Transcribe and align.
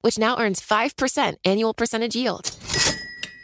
which 0.00 0.18
now 0.18 0.38
earns 0.38 0.60
5% 0.60 1.34
annual 1.44 1.74
percentage 1.74 2.16
yield. 2.16 2.50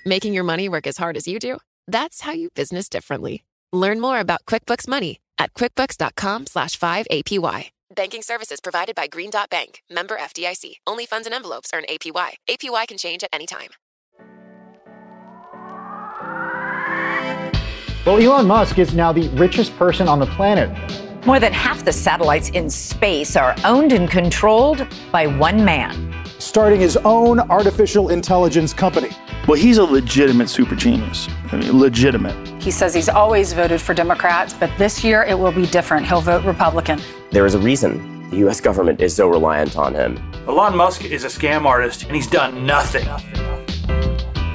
Making 0.07 0.35
your 0.35 0.45
money 0.45 0.69
work 0.69 0.87
as 0.87 0.99
hard 0.99 1.17
as 1.17 1.27
you 1.27 1.39
do? 1.39 1.59
That's 1.87 2.21
how 2.23 2.33
you 2.33 2.51
business 2.51 2.89
differently. 2.89 3.45
Learn 3.73 4.01
more 4.01 4.21
about 4.21 4.45
QuickBooks 4.47 4.87
Money 4.87 5.21
at 5.39 5.55
quickbooks.com 5.55 6.47
slash 6.47 6.79
5APY. 6.79 7.71
Banking 7.95 8.23
services 8.23 8.61
provided 8.61 8.95
by 8.95 9.07
Green 9.07 9.31
Dot 9.31 9.51
Bank, 9.51 9.83
member 9.91 10.17
FDIC. 10.17 10.77
Only 10.87 11.07
funds 11.07 11.27
and 11.27 11.35
envelopes 11.35 11.71
earn 11.75 11.85
APY. 11.89 12.35
APY 12.49 12.89
can 12.89 12.99
change 12.99 13.23
at 13.23 13.31
any 13.33 13.47
time. 13.47 13.71
Well, 18.05 18.19
Elon 18.19 18.47
Musk 18.47 18.79
is 18.79 18.95
now 18.95 19.13
the 19.13 19.29
richest 19.31 19.75
person 19.77 20.09
on 20.09 20.19
the 20.19 20.27
planet. 20.27 20.71
More 21.25 21.41
than 21.41 21.55
half 21.55 21.85
the 21.85 21.93
satellites 21.93 22.51
in 22.51 22.69
space 22.69 23.35
are 23.35 23.57
owned 23.65 23.93
and 23.93 24.11
controlled 24.11 24.87
by 25.11 25.27
one 25.27 25.65
man 25.65 26.14
starting 26.45 26.81
his 26.81 26.97
own 26.99 27.41
artificial 27.41 28.11
intelligence 28.11 28.73
company. 28.73 29.11
Well, 29.49 29.59
he's 29.59 29.79
a 29.79 29.85
legitimate 29.85 30.49
super 30.49 30.77
genius. 30.77 31.29
I 31.51 31.57
mean, 31.57 31.79
legitimate. 31.79 32.63
He 32.63 32.71
says 32.71 32.95
he's 32.95 33.09
always 33.09 33.53
voted 33.53 33.81
for 33.81 33.95
Democrats, 33.95 34.55
but 34.55 34.71
this 34.79 35.03
year 35.03 35.23
it 35.25 35.39
will 35.39 35.53
be 35.53 35.67
different. 35.67 36.07
He'll 36.07 36.21
vote 36.21 36.45
Republican. 36.45 37.01
There 37.31 37.47
is 37.47 37.55
a 37.55 37.59
reason 37.59 38.29
the 38.31 38.37
U.S. 38.39 38.61
government 38.61 39.01
is 39.01 39.15
so 39.15 39.29
reliant 39.29 39.77
on 39.77 39.95
him. 39.95 40.19
Elon 40.49 40.77
Musk 40.77 41.05
is 41.05 41.25
a 41.25 41.29
scam 41.29 41.65
artist, 41.65 42.05
and 42.05 42.15
he's 42.15 42.27
done 42.27 42.67
nothing. 42.67 43.07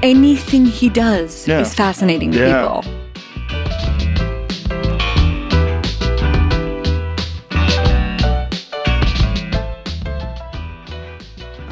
Anything 0.04 0.66
he 0.66 0.90
does 0.90 1.48
yeah. 1.48 1.60
is 1.60 1.74
fascinating 1.74 2.32
to 2.32 2.40
yeah. 2.40 2.62
people. 2.62 2.99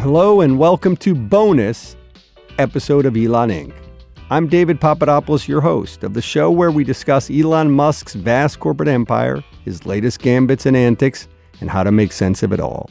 Hello 0.09 0.39
and 0.39 0.57
welcome 0.57 0.95
to 0.95 1.13
bonus 1.13 1.97
episode 2.59 3.05
of 3.05 3.17
Elon 3.17 3.49
Inc. 3.49 3.73
I'm 4.29 4.47
David 4.47 4.79
Papadopoulos, 4.79 5.49
your 5.49 5.59
host 5.59 6.01
of 6.01 6.13
the 6.13 6.21
show 6.21 6.49
where 6.49 6.71
we 6.71 6.85
discuss 6.85 7.29
Elon 7.29 7.71
Musk's 7.71 8.13
vast 8.13 8.61
corporate 8.61 8.87
empire, 8.87 9.43
his 9.65 9.85
latest 9.85 10.21
gambits 10.21 10.65
and 10.65 10.77
antics, 10.77 11.27
and 11.59 11.69
how 11.69 11.83
to 11.83 11.91
make 11.91 12.13
sense 12.13 12.41
of 12.41 12.53
it 12.53 12.61
all. 12.61 12.89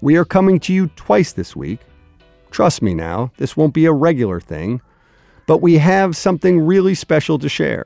We 0.00 0.16
are 0.16 0.24
coming 0.24 0.58
to 0.60 0.72
you 0.72 0.86
twice 0.96 1.34
this 1.34 1.54
week. 1.54 1.80
Trust 2.50 2.80
me 2.80 2.94
now, 2.94 3.30
this 3.36 3.54
won't 3.54 3.74
be 3.74 3.84
a 3.84 3.92
regular 3.92 4.40
thing, 4.40 4.80
but 5.46 5.58
we 5.58 5.76
have 5.76 6.16
something 6.16 6.60
really 6.62 6.94
special 6.94 7.38
to 7.38 7.48
share. 7.50 7.84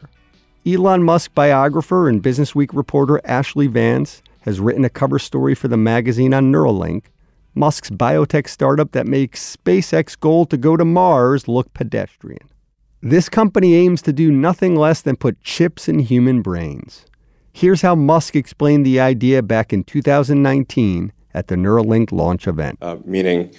Elon 0.64 1.02
Musk 1.02 1.34
biographer 1.34 2.08
and 2.08 2.22
Businessweek 2.22 2.68
reporter 2.74 3.20
Ashlee 3.24 3.68
Vance 3.68 4.22
has 4.42 4.60
written 4.60 4.84
a 4.84 4.88
cover 4.88 5.18
story 5.18 5.56
for 5.56 5.66
the 5.66 5.76
magazine 5.76 6.32
on 6.32 6.52
Neuralink 6.52 7.06
Musk's 7.54 7.90
biotech 7.90 8.48
startup 8.48 8.92
that 8.92 9.06
makes 9.06 9.56
SpaceX 9.56 10.18
goal 10.18 10.44
to 10.46 10.56
go 10.56 10.76
to 10.76 10.84
Mars 10.84 11.46
look 11.46 11.72
pedestrian. 11.74 12.48
This 13.00 13.28
company 13.28 13.74
aims 13.74 14.02
to 14.02 14.12
do 14.12 14.32
nothing 14.32 14.76
less 14.76 15.02
than 15.02 15.16
put 15.16 15.40
chips 15.42 15.88
in 15.88 15.98
human 15.98 16.42
brains. 16.42 17.04
Here's 17.52 17.82
how 17.82 17.94
Musk 17.94 18.34
explained 18.34 18.84
the 18.84 18.98
idea 18.98 19.42
back 19.42 19.72
in 19.72 19.84
2019 19.84 21.12
at 21.34 21.48
the 21.48 21.54
Neuralink 21.54 22.10
launch 22.10 22.48
event. 22.48 22.78
Uh, 22.80 22.96
meaning 23.04 23.54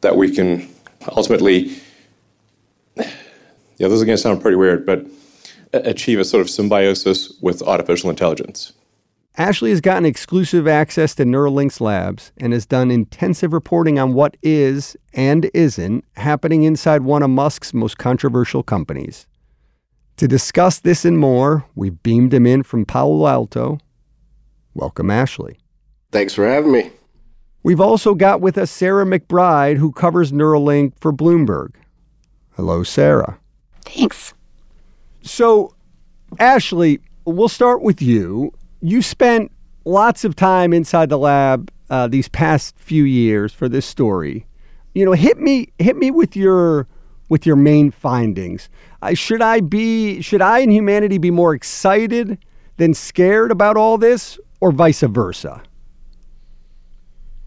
that 0.00 0.16
we 0.16 0.30
can 0.30 0.68
ultimately, 1.16 1.76
yeah, 2.96 3.04
this 3.78 3.92
is 3.92 4.04
going 4.04 4.16
to 4.16 4.22
sound 4.22 4.40
pretty 4.40 4.56
weird, 4.56 4.86
but 4.86 5.06
achieve 5.72 6.18
a 6.18 6.24
sort 6.24 6.40
of 6.40 6.50
symbiosis 6.50 7.32
with 7.40 7.62
artificial 7.62 8.10
intelligence. 8.10 8.72
Ashlee 9.38 9.68
has 9.68 9.82
gotten 9.82 10.06
exclusive 10.06 10.66
access 10.66 11.14
to 11.16 11.24
Neuralink's 11.24 11.78
labs 11.78 12.32
and 12.38 12.54
has 12.54 12.64
done 12.64 12.90
intensive 12.90 13.52
reporting 13.52 13.98
on 13.98 14.14
what 14.14 14.34
is 14.42 14.96
and 15.12 15.50
isn't 15.52 16.06
happening 16.16 16.62
inside 16.62 17.02
one 17.02 17.22
of 17.22 17.28
Musk's 17.28 17.74
most 17.74 17.98
controversial 17.98 18.62
companies. 18.62 19.26
To 20.16 20.26
discuss 20.26 20.78
this 20.78 21.04
and 21.04 21.18
more, 21.18 21.66
we 21.74 21.90
beamed 21.90 22.32
him 22.32 22.46
in 22.46 22.62
from 22.62 22.86
Palo 22.86 23.26
Alto. 23.26 23.78
Welcome, 24.72 25.08
Ashlee. 25.08 25.58
Thanks 26.12 26.32
for 26.32 26.48
having 26.48 26.72
me. 26.72 26.90
We've 27.62 27.80
also 27.80 28.14
got 28.14 28.40
with 28.40 28.56
us 28.56 28.70
Sarah 28.70 29.04
McBride, 29.04 29.76
who 29.76 29.92
covers 29.92 30.32
Neuralink 30.32 30.94
for 30.98 31.12
Bloomberg. 31.12 31.74
Hello, 32.54 32.82
Sarah. 32.82 33.38
Thanks. 33.84 34.32
So, 35.20 35.74
Ashlee, 36.36 37.00
we'll 37.26 37.48
start 37.50 37.82
with 37.82 38.00
you 38.00 38.54
you 38.80 39.02
spent 39.02 39.52
lots 39.84 40.24
of 40.24 40.36
time 40.36 40.72
inside 40.72 41.08
the 41.08 41.18
lab 41.18 41.70
uh, 41.88 42.08
these 42.08 42.28
past 42.28 42.76
few 42.78 43.04
years 43.04 43.52
for 43.52 43.68
this 43.68 43.86
story. 43.86 44.46
You 44.94 45.04
know, 45.04 45.12
hit 45.12 45.38
me 45.38 45.72
hit 45.78 45.96
me 45.96 46.10
with 46.10 46.36
your 46.36 46.88
with 47.28 47.46
your 47.46 47.56
main 47.56 47.90
findings. 47.90 48.68
Uh, 49.02 49.14
should 49.14 49.42
I 49.42 49.60
be 49.60 50.20
should 50.20 50.42
I 50.42 50.60
and 50.60 50.72
humanity 50.72 51.18
be 51.18 51.30
more 51.30 51.54
excited 51.54 52.38
than 52.76 52.94
scared 52.94 53.50
about 53.50 53.76
all 53.76 53.98
this, 53.98 54.38
or 54.60 54.72
vice 54.72 55.00
versa? 55.00 55.62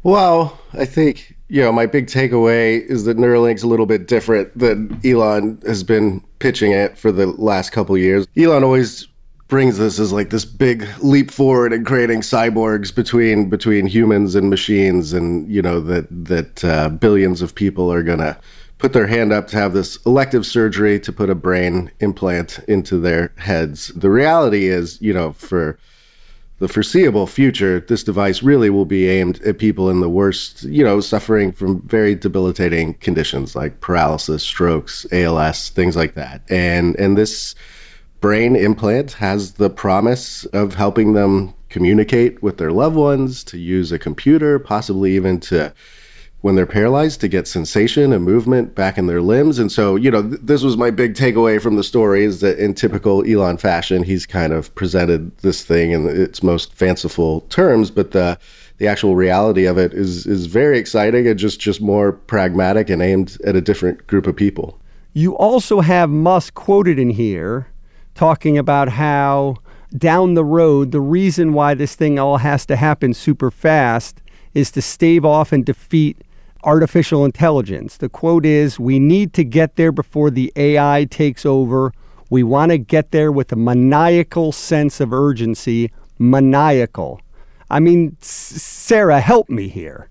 Well, 0.04 0.60
I 0.74 0.86
think 0.86 1.36
you 1.50 1.62
know 1.62 1.72
my 1.72 1.86
big 1.86 2.08
takeaway 2.08 2.86
is 2.86 3.06
that 3.06 3.18
Neuralink's 3.18 3.64
a 3.64 3.68
little 3.68 3.86
bit 3.86 4.08
different 4.08 4.58
than 4.58 5.00
Elon 5.04 5.62
has 5.66 5.84
been 5.84 6.24
pitching 6.40 6.72
it 6.72 6.98
for 6.98 7.12
the 7.12 7.28
last 7.28 7.72
couple 7.72 7.98
years. 7.98 8.28
Elon 8.38 8.64
always 8.64 9.09
brings 9.50 9.80
this 9.80 10.00
as 10.00 10.14
like 10.14 10.30
this 10.30 10.46
big 10.46 10.88
leap 11.00 11.32
forward 11.32 11.74
in 11.74 11.84
creating 11.84 12.22
cyborgs 12.22 12.94
between 12.96 13.50
between 13.50 13.88
humans 13.88 14.36
and 14.36 14.50
machines, 14.50 15.12
and 15.12 15.50
you 15.52 15.62
know 15.62 15.82
that 15.82 16.08
that 16.10 16.64
uh, 16.64 16.88
billions 16.88 17.42
of 17.42 17.54
people 17.54 17.92
are 17.92 18.04
gonna 18.04 18.40
put 18.78 18.94
their 18.94 19.08
hand 19.08 19.34
up 19.34 19.48
to 19.48 19.58
have 19.58 19.74
this 19.74 19.98
elective 20.06 20.46
surgery 20.46 21.00
to 21.02 21.12
put 21.12 21.30
a 21.30 21.36
brain 21.36 21.92
implant 22.00 22.60
into 22.70 22.98
their 22.98 23.34
heads. 23.38 23.90
The 23.90 24.10
reality 24.10 24.68
is, 24.68 25.02
you 25.02 25.14
know, 25.14 25.34
for 25.34 25.78
the 26.60 26.70
foreseeable 26.70 27.28
future, 27.28 27.80
this 27.82 28.04
device 28.04 28.42
really 28.42 28.70
will 28.70 28.86
be 28.86 29.10
aimed 29.10 29.42
at 29.42 29.60
people 29.60 29.90
in 29.90 30.00
the 30.00 30.10
worst, 30.10 30.64
you 30.64 30.84
know, 30.84 31.00
suffering 31.02 31.52
from 31.52 31.82
very 31.88 32.16
debilitating 32.16 32.94
conditions 32.96 33.56
like 33.56 33.82
paralysis, 33.82 34.44
strokes, 34.44 35.06
ALS, 35.12 35.70
things 35.70 35.96
like 35.96 36.14
that. 36.14 36.42
And 36.50 36.96
and 36.98 37.18
this 37.18 37.56
brain 38.22 38.56
implant 38.56 39.14
has 39.14 39.54
the 39.54 39.70
promise 39.70 40.46
of 40.48 40.76
helping 40.76 41.14
them 41.14 41.54
communicate 41.70 42.42
with 42.42 42.58
their 42.58 42.72
loved 42.72 42.96
ones, 42.96 43.44
to 43.46 43.58
use 43.58 43.92
a 43.92 44.00
computer, 44.00 44.60
possibly 44.60 45.16
even 45.16 45.40
to 45.40 45.74
when 46.42 46.56
they're 46.56 46.66
paralyzed 46.66 47.20
to 47.20 47.28
get 47.28 47.48
sensation 47.48 48.14
and 48.14 48.24
movement 48.24 48.74
back 48.74 48.98
in 48.98 49.08
their 49.08 49.22
limbs. 49.22 49.60
And 49.60 49.70
so, 49.72 49.98
you 49.98 50.10
know, 50.10 50.22
th- 50.22 50.42
this 50.42 50.64
was 50.64 50.78
my 50.78 50.90
big 50.90 51.14
takeaway 51.14 51.62
from 51.62 51.76
the 51.76 51.84
story 51.84 52.24
is 52.24 52.40
that 52.40 52.58
in 52.58 52.74
typical 52.74 53.26
Elon 53.30 53.58
fashion, 53.58 54.04
he's 54.04 54.26
kind 54.26 54.54
of 54.54 54.74
presented 54.76 55.38
this 55.40 55.64
thing 55.64 55.92
in 55.92 56.08
its 56.08 56.42
most 56.42 56.74
fanciful 56.74 57.42
terms, 57.42 57.92
but 57.92 58.12
the 58.12 58.38
the 58.78 58.88
actual 58.88 59.18
reality 59.18 59.66
of 59.66 59.78
it 59.78 59.94
is 59.94 60.26
is 60.26 60.46
very 60.46 60.80
exciting 60.80 61.28
and 61.28 61.38
just 61.38 61.60
just 61.60 61.82
more 61.82 62.14
pragmatic 62.14 62.90
and 62.90 63.02
aimed 63.02 63.38
at 63.46 63.58
a 63.58 63.62
different 63.62 64.08
group 64.08 64.26
of 64.26 64.38
people. 64.38 64.80
You 65.12 65.36
also 65.36 65.82
have 65.82 66.10
Musk 66.10 66.54
quoted 66.54 66.98
in 66.98 67.10
here 67.10 67.68
talking 68.20 68.58
about 68.58 68.90
how 68.90 69.56
down 69.98 70.34
the 70.34 70.44
road, 70.44 70.92
the 70.92 71.00
reason 71.00 71.54
why 71.54 71.74
this 71.74 71.96
thing 71.96 72.20
all 72.20 72.36
has 72.36 72.66
to 72.66 72.76
happen 72.76 73.14
super 73.14 73.50
fast 73.50 74.22
is 74.54 74.70
to 74.72 74.82
stave 74.82 75.24
off 75.24 75.54
and 75.54 75.66
defeat 75.66 76.22
artificial 76.66 77.24
intelligence. 77.24 77.96
The 77.96 78.10
quote 78.10 78.46
is 78.46 78.78
We 78.78 79.00
need 79.00 79.32
to 79.36 79.46
get 79.46 79.78
there 79.78 79.94
before 79.94 80.30
the 80.32 80.52
AI 80.58 81.08
takes 81.10 81.46
over. 81.46 81.94
We 82.30 82.44
want 82.44 82.72
to 82.72 82.78
get 82.78 83.12
there 83.12 83.32
with 83.32 83.54
a 83.54 83.56
maniacal 83.56 84.52
sense 84.52 85.00
of 85.00 85.14
urgency. 85.14 85.90
Maniacal. 86.18 87.22
I 87.70 87.80
mean, 87.80 88.18
Sarah, 88.20 89.22
help 89.22 89.50
me 89.50 89.70
here. 89.70 90.10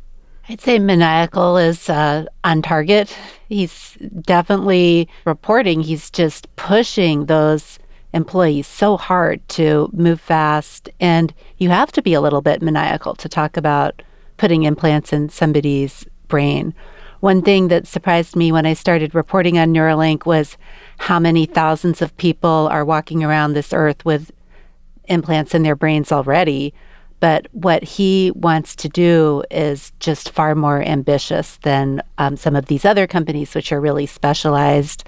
I'd 0.49 0.63
say 0.63 0.79
maniacal 0.79 1.59
is 1.59 1.91
uh, 1.91 2.25
on 2.43 2.63
target. 2.63 3.15
He's 3.51 3.99
definitely 4.23 5.11
reporting, 5.27 5.83
he's 5.83 6.11
just 6.11 6.49
pushing 6.57 7.27
those 7.27 7.79
employees 8.13 8.67
so 8.67 8.97
hard 8.97 9.47
to 9.49 9.91
move 9.93 10.21
fast. 10.21 10.89
And 11.01 11.33
you 11.59 11.71
have 11.71 11.93
to 11.93 12.03
be 12.03 12.15
a 12.15 12.21
little 12.21 12.41
bit 12.43 12.63
maniacal 12.63 13.15
to 13.17 13.29
talk 13.29 13.57
about 13.57 14.03
putting 14.37 14.63
implants 14.63 15.13
in 15.13 15.29
somebody's 15.29 16.07
brain. 16.29 16.75
one 17.21 17.43
thing 17.43 17.69
that 17.69 17.87
surprised 17.87 18.37
me 18.37 18.53
when 18.53 18.65
I 18.65 18.75
started 18.75 19.15
reporting 19.15 19.59
on 19.59 19.73
Neuralink 19.73 20.25
was 20.25 20.57
how 20.99 21.19
many 21.19 21.47
thousands 21.47 22.01
of 22.01 22.17
people 22.17 22.69
are 22.71 22.85
walking 22.85 23.25
around 23.25 23.53
this 23.53 23.73
earth 23.73 24.05
with 24.05 24.31
implants 25.07 25.55
in 25.55 25.63
their 25.63 25.75
brains 25.75 26.13
already. 26.13 26.73
But 27.21 27.49
what 27.51 27.83
he 27.83 28.31
wants 28.37 28.77
to 28.77 28.89
do 28.89 29.43
is 29.51 29.93
just 29.99 30.31
far 30.31 30.55
more 30.55 30.81
ambitious 30.81 31.57
than 31.63 32.03
um, 32.19 32.37
some 32.37 32.55
of 32.55 32.67
these 32.67 32.85
other 32.85 33.09
companies, 33.09 33.55
which 33.55 33.73
are 33.73 33.81
really 33.81 34.07
specialized. 34.07 35.05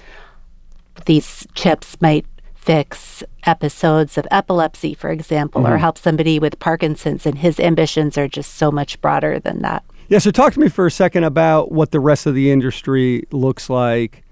These 1.07 1.47
chips 1.55 2.01
might 2.01 2.27
fix 2.61 3.25
episodes 3.45 4.19
of 4.19 4.27
epilepsy, 4.31 4.93
for 4.93 5.11
example, 5.11 5.63
mm-hmm. 5.63 5.73
or 5.73 5.79
help 5.79 5.97
somebody 5.97 6.39
with 6.39 6.59
Parkinson's, 6.59 7.25
and 7.25 7.39
his 7.39 7.59
ambitions 7.59 8.19
are 8.19 8.29
just 8.29 8.55
so 8.55 8.71
much 8.71 9.01
broader 9.01 9.41
than 9.41 9.63
that. 9.63 9.83
Yeah, 10.09 10.19
so 10.19 10.31
talk 10.31 10.53
to 10.55 10.61
me 10.61 10.69
for 10.69 10.87
a 10.87 10.91
second 10.91 11.25
about 11.25 11.73
what 11.73 11.91
the 11.91 12.01
rest 12.01 12.27
of 12.27 12.35
the 12.35 12.51
industry 12.51 13.25
looks 13.31 13.71
like. 13.71 14.25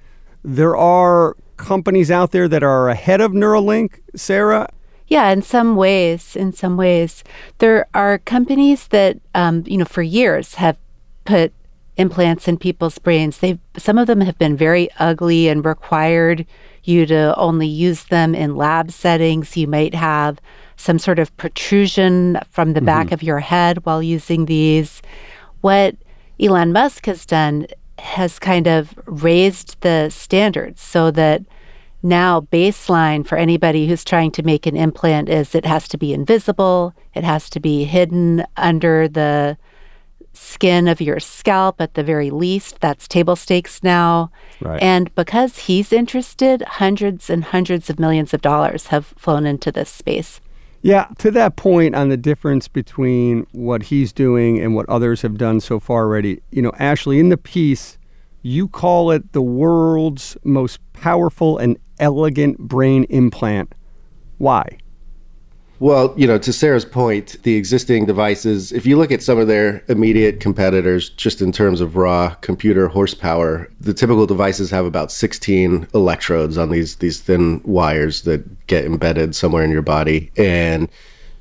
There 0.44 0.76
are 0.76 1.36
companies 1.56 2.10
out 2.10 2.32
there 2.32 2.48
that 2.48 2.62
are 2.62 2.88
ahead 2.88 3.20
of 3.20 3.32
Neuralink, 3.32 4.00
Sarah. 4.14 4.69
Yeah, 5.06 5.30
in 5.30 5.40
some 5.40 5.75
ways, 5.75 6.36
in 6.36 6.52
some 6.52 6.76
ways, 6.76 7.25
there 7.58 7.86
are 7.94 8.19
companies 8.19 8.88
that, 8.88 9.19
um, 9.34 9.64
you 9.66 9.78
know, 9.78 9.86
for 9.86 10.02
years 10.02 10.54
have 10.54 10.76
put 11.25 11.52
implants 11.98 12.48
in 12.48 12.56
people's 12.56 12.98
brains. 12.98 13.38
They 13.38 13.58
some 13.76 13.98
of 13.98 14.06
them 14.06 14.20
have 14.22 14.38
been 14.38 14.56
very 14.56 14.88
ugly 14.98 15.48
and 15.48 15.64
required 15.64 16.46
you 16.84 17.04
to 17.06 17.34
only 17.36 17.66
use 17.66 18.04
them 18.04 18.34
in 18.34 18.56
lab 18.56 18.90
settings. 18.90 19.56
You 19.56 19.66
might 19.66 19.94
have 19.94 20.40
some 20.76 20.98
sort 20.98 21.18
of 21.18 21.36
protrusion 21.36 22.38
from 22.50 22.72
the 22.72 22.80
mm-hmm. 22.80 22.86
back 22.86 23.12
of 23.12 23.22
your 23.22 23.40
head 23.40 23.84
while 23.84 24.02
using 24.02 24.46
these. 24.46 25.02
What 25.60 25.96
Elon 26.40 26.72
Musk 26.72 27.06
has 27.06 27.26
done 27.26 27.66
has 27.98 28.38
kind 28.38 28.68
of 28.68 28.94
raised 29.06 29.80
the 29.80 30.08
standards 30.08 30.80
so 30.80 31.10
that 31.10 31.42
now 32.00 32.42
baseline 32.52 33.26
for 33.26 33.36
anybody 33.36 33.88
who's 33.88 34.04
trying 34.04 34.30
to 34.30 34.44
make 34.44 34.66
an 34.66 34.76
implant 34.76 35.28
is 35.28 35.52
it 35.52 35.64
has 35.64 35.88
to 35.88 35.98
be 35.98 36.14
invisible, 36.14 36.94
it 37.14 37.24
has 37.24 37.50
to 37.50 37.58
be 37.58 37.82
hidden 37.82 38.46
under 38.56 39.08
the 39.08 39.58
skin 40.38 40.88
of 40.88 41.00
your 41.00 41.20
scalp 41.20 41.81
at 41.81 41.94
the 41.94 42.02
very 42.02 42.31
least. 42.31 42.81
That's 42.81 43.08
table 43.08 43.37
stakes 43.37 43.82
now. 43.82 44.31
Right. 44.61 44.82
And 44.82 45.14
because 45.14 45.58
he's 45.58 45.93
interested, 45.93 46.62
hundreds 46.62 47.29
and 47.29 47.44
hundreds 47.44 47.90
of 47.90 47.99
millions 47.99 48.32
of 48.32 48.40
dollars 48.40 48.87
have 48.88 49.06
flown 49.06 49.46
into 49.46 49.73
this 49.73 49.90
space. 49.90 50.40
Yeah, 50.81 51.08
to 51.19 51.31
that 51.32 51.56
point 51.56 51.96
on 51.96 52.08
the 52.08 52.17
difference 52.17 52.69
between 52.69 53.46
what 53.52 53.85
he's 53.85 54.12
doing 54.12 54.61
and 54.61 54.75
what 54.76 54.88
others 54.88 55.23
have 55.23 55.37
done 55.37 55.61
so 55.61 55.81
far 55.81 56.05
already, 56.05 56.40
you 56.52 56.62
know, 56.62 56.70
Ashlee, 56.73 57.19
in 57.19 57.31
the 57.31 57.37
piece, 57.37 57.99
you 58.43 58.69
call 58.69 59.11
it 59.11 59.32
the 59.32 59.43
world's 59.43 60.37
most 60.44 60.79
powerful 60.93 61.58
and 61.58 61.76
elegant 61.99 62.58
brain 62.58 63.05
implant. 63.05 63.75
Why? 64.38 64.79
Well, 65.80 66.12
you 66.16 66.26
know, 66.26 66.38
to 66.38 66.52
Sarah's 66.52 66.84
point, 66.84 67.36
the 67.44 67.54
existing 67.54 68.06
devices, 68.06 68.72
if 68.72 68.84
you 68.84 68.96
look 68.96 69.12
at 69.12 69.22
some 69.22 69.38
of 69.38 69.46
their 69.46 69.84
immediate 69.86 70.40
competitors, 70.40 71.10
just 71.10 71.40
in 71.40 71.52
terms 71.52 71.80
of 71.80 71.94
raw 71.94 72.34
computer 72.40 72.88
horsepower, 72.88 73.70
the 73.80 73.94
typical 73.94 74.26
devices 74.26 74.70
have 74.70 74.84
about 74.84 75.12
16 75.12 75.86
electrodes 75.94 76.58
on 76.58 76.70
these 76.70 76.96
these 76.96 77.20
thin 77.20 77.60
wires 77.64 78.22
that 78.22 78.66
get 78.66 78.84
embedded 78.84 79.36
somewhere 79.36 79.62
in 79.62 79.70
your 79.70 79.82
body. 79.82 80.32
And 80.36 80.88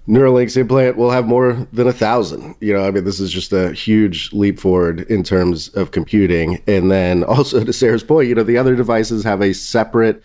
Neuralink's 0.07 0.55
implant 0.55 0.97
will 0.97 1.11
have 1.11 1.25
more 1.25 1.67
than 1.73 1.87
a 1.87 1.93
thousand. 1.93 2.55
You 2.59 2.73
know, 2.73 2.87
I 2.87 2.91
mean, 2.91 3.05
this 3.05 3.19
is 3.19 3.31
just 3.31 3.51
a 3.51 3.73
huge 3.73 4.31
leap 4.33 4.59
forward 4.59 5.01
in 5.09 5.23
terms 5.23 5.69
of 5.69 5.91
computing. 5.91 6.61
And 6.67 6.91
then 6.91 7.23
also 7.23 7.63
to 7.63 7.73
Sarah's 7.73 8.03
point, 8.03 8.29
you 8.29 8.35
know, 8.35 8.43
the 8.43 8.57
other 8.57 8.75
devices 8.75 9.23
have 9.23 9.41
a 9.41 9.53
separate 9.53 10.23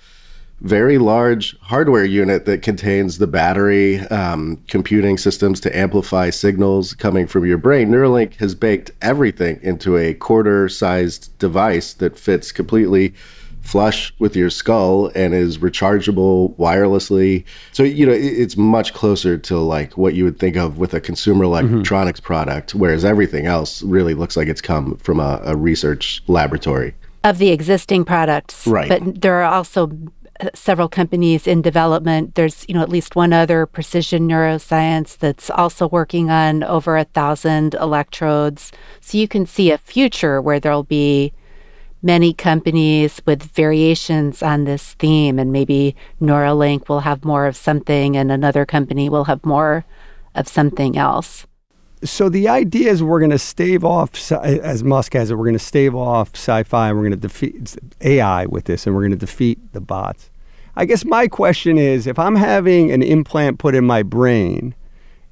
very 0.63 0.97
large 0.97 1.59
hardware 1.61 2.05
unit 2.05 2.45
that 2.47 2.63
contains 2.63 3.19
the 3.19 3.27
battery, 3.27 3.99
um, 4.09 4.63
computing 4.69 5.19
systems 5.19 5.61
to 5.61 5.77
amplify 5.77 6.31
signals 6.31 6.95
coming 6.95 7.27
from 7.27 7.45
your 7.45 7.59
brain. 7.59 7.91
Neuralink 7.91 8.37
has 8.37 8.55
baked 8.55 8.93
everything 9.03 9.59
into 9.63 9.97
a 9.97 10.15
quarter 10.15 10.69
sized 10.69 11.37
device 11.39 11.93
that 11.95 12.17
fits 12.17 12.53
completely 12.53 13.13
flush 13.61 14.13
with 14.19 14.37
your 14.37 14.51
skull 14.51 15.11
and 15.15 15.35
is 15.35 15.59
rechargeable 15.59 16.57
wirelessly. 16.57 17.45
So, 17.73 17.83
you 17.83 18.07
know, 18.07 18.13
it's 18.13 18.57
much 18.57 18.93
closer 18.93 19.39
to 19.39 19.59
like 19.59 19.97
what 19.97 20.15
you 20.15 20.25
would 20.25 20.39
think 20.39 20.57
of 20.57 20.79
with 20.79 20.95
a 20.95 21.01
consumer 21.01 21.45
mm-hmm. 21.45 21.75
electronics 21.75 22.21
mm-hmm. 22.21 22.27
product, 22.27 22.75
whereas 22.75 23.05
everything 23.05 23.47
else 23.47 23.83
really 23.83 24.15
looks 24.15 24.37
like 24.37 24.49
it's 24.49 24.61
come 24.61 24.97
from 24.99 25.19
a, 25.21 25.41
a 25.45 25.57
research 25.57 26.23
laboratory. 26.29 26.95
Of 27.25 27.39
the 27.39 27.51
existing 27.51 28.05
products. 28.05 28.67
Right. 28.67 28.89
But 28.89 29.23
there 29.23 29.41
are 29.43 29.53
also 29.53 29.93
several 30.55 30.89
companies 30.89 31.47
in 31.47 31.63
development. 31.63 32.35
There's, 32.35 32.65
you 32.69 32.75
know, 32.75 32.83
at 32.83 32.89
least 32.89 33.17
one 33.17 33.33
other 33.33 33.67
precision 33.67 34.29
neuroscience 34.29 35.17
that's 35.17 35.51
also 35.51 35.89
working 35.89 36.31
on 36.31 36.63
over 36.65 36.97
a 36.97 37.05
thousand 37.05 37.75
electrodes. 37.75 38.73
So 39.01 39.19
you 39.19 39.29
can 39.29 39.47
see 39.47 39.71
a 39.71 39.79
future 39.79 40.41
where 40.41 40.61
there'll 40.61 40.83
be 40.83 41.33
many 42.03 42.35
companies 42.35 43.23
with 43.27 43.43
variations 43.43 44.43
on 44.43 44.65
this 44.65 44.95
theme, 44.95 45.39
and 45.39 45.53
maybe 45.53 45.95
Neuralink 46.21 46.89
will 46.89 47.01
have 47.01 47.25
more 47.25 47.47
of 47.47 47.57
something, 47.57 48.17
and 48.17 48.33
another 48.33 48.67
company 48.67 49.09
will 49.09 49.25
have 49.25 49.45
more 49.47 49.85
of 50.35 50.49
something 50.49 50.99
else. 50.99 51.47
So 52.03 52.29
the 52.29 52.49
idea 52.49 52.91
is 52.91 53.01
we're 53.01 53.21
going 53.21 53.31
to 53.31 53.39
stave 53.39 53.85
off, 53.85 54.33
as 54.33 54.83
Musk 54.83 55.13
has 55.13 55.31
it, 55.31 55.37
we're 55.37 55.45
going 55.45 55.53
to 55.53 55.61
stave 55.61 55.95
off 55.95 56.31
sci-fi, 56.35 56.89
and 56.89 56.97
we're 56.97 57.05
going 57.05 57.13
to 57.13 57.29
defeat 57.29 57.77
AI 58.01 58.47
with 58.47 58.65
this, 58.65 58.85
and 58.85 58.97
we're 58.97 59.03
going 59.03 59.13
to 59.13 59.17
defeat 59.17 59.73
the 59.73 59.81
bots. 59.81 60.32
I 60.77 60.85
guess 60.85 61.05
my 61.05 61.29
question 61.29 61.77
is 61.79 62.07
if 62.07 62.19
I'm 62.19 62.37
having 62.37 62.91
an 62.91 63.03
implant 63.03 63.59
put 63.59 63.75
in 63.75 63.85
my 63.85 64.03
brain 64.03 64.75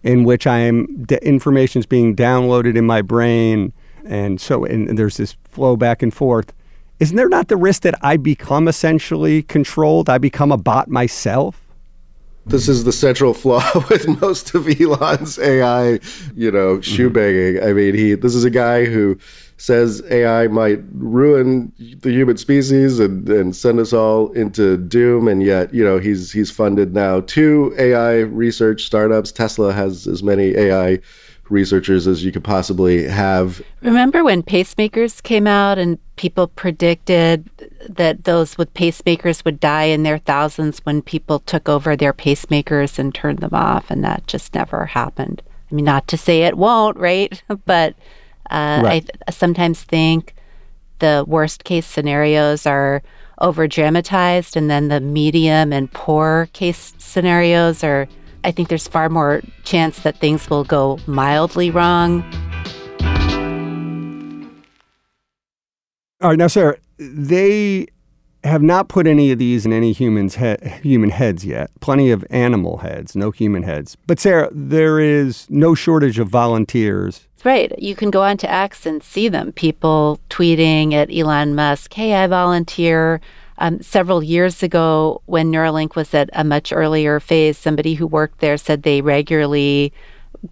in 0.03 0.25
which 0.25 0.47
I 0.47 0.59
am 0.61 1.07
information 1.23 1.81
is 1.81 1.87
being 1.87 2.15
downloaded 2.15 2.77
in 2.77 2.87
my 2.87 3.03
brain 3.03 3.73
and 4.05 4.41
so 4.41 4.65
and 4.65 4.99
there's 4.99 5.17
this 5.17 5.37
flow 5.45 5.77
back 5.77 6.03
and 6.03 6.13
forth 6.13 6.53
isn't 6.99 7.17
there 7.17 7.29
not 7.29 7.49
the 7.49 7.57
risk 7.57 7.83
that 7.83 7.95
I 8.03 8.17
become 8.17 8.69
essentially 8.69 9.43
controlled 9.43 10.09
I 10.09 10.19
become 10.19 10.53
a 10.53 10.57
bot 10.57 10.89
myself 10.89 11.67
this 12.47 12.69
is 12.69 12.85
the 12.85 12.93
central 12.93 13.35
flaw 13.35 13.63
with 13.91 14.21
most 14.21 14.55
of 14.55 14.67
Elon's 14.81 15.39
AI, 15.39 16.01
you 16.35 16.51
know, 16.51 16.81
shoe 16.81 17.11
banging. 17.11 17.55
Mm-hmm. 17.55 17.69
I 17.69 17.73
mean, 17.73 17.95
he 17.95 18.15
this 18.15 18.35
is 18.35 18.45
a 18.45 18.51
guy 18.51 18.87
who 18.87 19.19
says 19.61 20.03
AI 20.11 20.49
might 20.49 20.81
ruin 20.93 21.71
the 22.01 22.11
human 22.11 22.39
species 22.39 22.99
and, 22.99 23.29
and 23.29 23.55
send 23.55 23.79
us 23.79 23.93
all 23.93 24.32
into 24.32 24.79
doom. 24.79 25.29
And 25.29 25.43
yet, 25.43 25.75
you 25.75 25.84
know, 25.84 25.99
he's 25.99 26.32
he's 26.32 26.51
funded 26.51 26.94
now 26.94 27.20
two 27.20 27.75
AI 27.79 28.20
research 28.20 28.84
startups. 28.84 29.32
Tesla 29.32 29.73
has 29.73 30.06
as 30.06 30.23
many 30.23 30.56
AI 30.56 30.99
researchers 31.51 32.06
as 32.06 32.25
you 32.25 32.32
could 32.32 32.44
possibly 32.44 33.06
have. 33.06 33.61
Remember 33.82 34.25
when 34.25 34.43
pacemakers 34.43 35.23
came 35.23 35.46
out 35.46 35.79
and 35.79 35.99
people 36.17 36.46
predicted 36.46 37.51
that 37.89 38.25
those 38.25 38.56
with 38.56 38.73
pacemakers 38.73 39.44
would 39.44 39.61
die 39.61 39.84
in 39.84 40.05
their 40.05 40.19
thousands 40.19 40.79
when 40.81 41.03
people 41.03 41.41
took 41.41 41.69
over 41.69 41.96
their 41.96 42.13
pacemakers 42.15 42.99
and 42.99 43.15
turned 43.15 43.41
them 43.41 43.53
off, 43.53 43.91
and 43.91 44.03
that 44.05 44.27
just 44.27 44.55
never 44.55 44.87
happened. 44.87 45.43
I 45.70 45.75
mean, 45.75 45.84
not 45.84 46.08
to 46.08 46.17
say 46.17 46.43
it 46.43 46.56
won't, 46.56 46.96
right? 46.96 47.43
but 47.67 47.94
uh, 48.51 48.81
right. 48.85 49.11
I 49.27 49.31
sometimes 49.31 49.83
think 49.83 50.35
the 50.99 51.25
worst 51.27 51.65
case 51.65 51.87
scenarios 51.87 52.67
are 52.67 53.03
over 53.41 53.67
dramatized, 53.67 54.57
and 54.57 54.71
then 54.71 54.89
the 54.89 55.01
medium 55.01 55.73
and 55.73 55.91
poor 55.93 56.49
case 56.53 56.95
scenarios 56.99 57.83
are. 57.83 58.09
I 58.43 58.51
think 58.51 58.69
there's 58.69 58.89
far 58.89 59.11
more 59.11 59.43
chance 59.65 60.01
that 60.01 60.17
things 60.17 60.49
will 60.49 60.65
go 60.65 60.99
mildly 61.07 61.71
wrong. 61.71 62.25
All 66.23 66.31
right, 66.31 66.39
now, 66.39 66.47
Sarah, 66.47 66.77
they 66.99 67.87
have 68.45 68.63
not 68.63 68.89
put 68.89 69.07
any 69.07 69.33
of 69.33 69.39
these 69.39 69.67
in 69.67 69.73
any 69.73 69.93
humans 69.93 70.37
he- 70.37 70.57
human 70.83 71.11
heads 71.11 71.45
yet. 71.45 71.71
Plenty 71.81 72.11
of 72.11 72.25
animal 72.31 72.79
heads, 72.79 73.15
no 73.15 73.31
human 73.31 73.63
heads. 73.63 73.97
But 74.07 74.19
Sarah, 74.19 74.49
there 74.53 74.99
is 75.01 75.47
no 75.51 75.75
shortage 75.75 76.19
of 76.19 76.29
volunteers. 76.29 77.27
Right. 77.43 77.73
You 77.79 77.94
can 77.94 78.11
go 78.11 78.23
on 78.23 78.37
to 78.39 78.51
X 78.53 78.85
and 78.85 79.03
see 79.03 79.29
them. 79.29 79.53
People 79.53 80.20
tweeting 80.29 80.93
at 80.93 81.11
Elon 81.11 81.55
Musk, 81.55 81.94
"Hey, 81.94 82.15
I 82.15 82.27
volunteer." 82.27 83.20
Um, 83.59 83.82
several 83.82 84.23
years 84.23 84.63
ago, 84.63 85.20
when 85.27 85.51
Neuralink 85.53 85.94
was 85.94 86.15
at 86.15 86.31
a 86.32 86.44
much 86.44 86.73
earlier 86.73 87.20
phase, 87.20 87.59
somebody 87.59 87.94
who 87.94 88.06
worked 88.06 88.41
there 88.41 88.56
said 88.56 88.82
they 88.82 89.03
regularly 89.03 89.93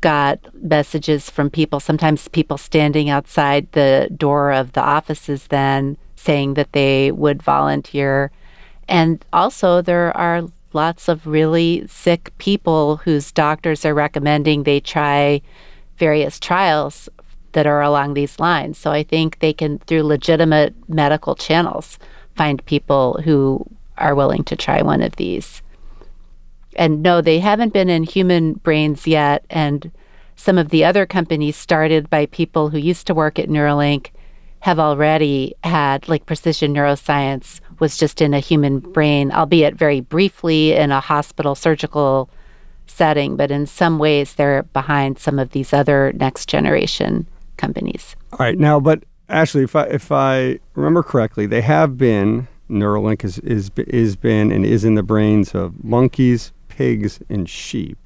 got 0.01 0.39
messages 0.63 1.31
from 1.31 1.49
people, 1.49 1.81
sometimes 1.81 2.29
people 2.29 2.59
standing 2.59 3.09
outside 3.09 3.67
the 3.73 4.09
door 4.15 4.53
of 4.53 4.73
the 4.73 4.83
offices 4.83 5.47
then 5.47 5.97
saying 6.17 6.55
that 6.55 6.73
they 6.73 7.11
would 7.11 7.43
volunteer. 7.43 8.31
And 8.89 9.25
also, 9.33 9.81
there 9.81 10.15
are 10.17 10.43
lots 10.75 11.09
of 11.09 11.27
really 11.27 11.87
sick 11.87 12.33
people 12.39 12.99
whose 12.99 13.33
doctors 13.33 13.85
are 13.87 13.95
recommending 13.95 14.63
they 14.63 14.81
try 14.81 15.41
various 15.99 16.39
trials 16.41 17.09
that 17.53 17.67
are 17.67 17.83
along 17.83 18.15
these 18.15 18.39
lines. 18.39 18.79
So 18.79 18.91
I 18.91 19.03
think 19.03 19.39
they 19.39 19.53
can, 19.53 19.79
through 19.81 20.03
legitimate 20.03 20.75
medical 20.89 21.35
channels, 21.35 21.99
find 22.35 22.65
people 22.67 23.21
who 23.25 23.67
are 23.97 24.15
willing 24.15 24.45
to 24.45 24.57
try 24.57 24.83
one 24.83 25.03
of 25.03 25.17
these. 25.17 25.63
And 26.77 27.03
no, 27.03 27.21
they 27.21 27.41
haven't 27.41 27.73
been 27.73 27.89
in 27.89 28.05
human 28.05 28.55
brains 28.55 29.07
yet. 29.07 29.45
And 29.51 29.91
some 30.37 30.59
of 30.59 30.69
the 30.69 30.85
other 30.85 31.05
companies 31.05 31.57
started 31.57 32.09
by 32.09 32.27
people 32.27 32.69
who 32.69 32.79
used 32.79 33.07
to 33.09 33.15
work 33.15 33.39
at 33.39 33.49
Neuralink 33.49 34.11
have 34.61 34.79
already 34.79 35.55
had, 35.65 36.09
like 36.09 36.27
Precision 36.27 36.75
Neuroscience 36.75 37.61
was 37.81 37.97
just 37.97 38.21
in 38.21 38.35
a 38.35 38.41
human 38.41 38.81
brain, 38.81 39.33
albeit 39.33 39.75
very 39.75 40.01
briefly 40.01 40.75
in 40.75 40.93
a 40.93 41.01
hospital 41.01 41.55
surgical 41.55 42.31
setting, 42.91 43.37
but 43.37 43.51
in 43.51 43.67
some 43.67 43.99
ways 43.99 44.35
they're 44.35 44.63
behind 44.65 45.19
some 45.19 45.39
of 45.39 45.51
these 45.51 45.73
other 45.73 46.13
next 46.15 46.49
generation 46.49 47.27
companies. 47.57 48.17
All 48.33 48.39
right. 48.41 48.59
Now, 48.59 48.81
but 48.81 49.05
Ashlee, 49.29 49.65
if 49.65 49.77
I, 49.77 49.85
if 49.85 50.11
I 50.11 50.59
remember 50.75 51.03
correctly, 51.03 51.47
they 51.47 51.61
have 51.61 51.99
been, 51.99 52.49
Neuralink 52.71 53.25
is, 53.25 53.39
is, 53.41 53.71
is 53.77 54.17
been 54.17 54.51
and 54.51 54.65
is 54.65 54.85
in 54.85 54.95
the 54.95 55.03
brains 55.03 55.55
of 55.55 55.85
monkeys, 55.85 56.53
pigs, 56.69 57.21
and 57.29 57.49
sheep. 57.49 57.99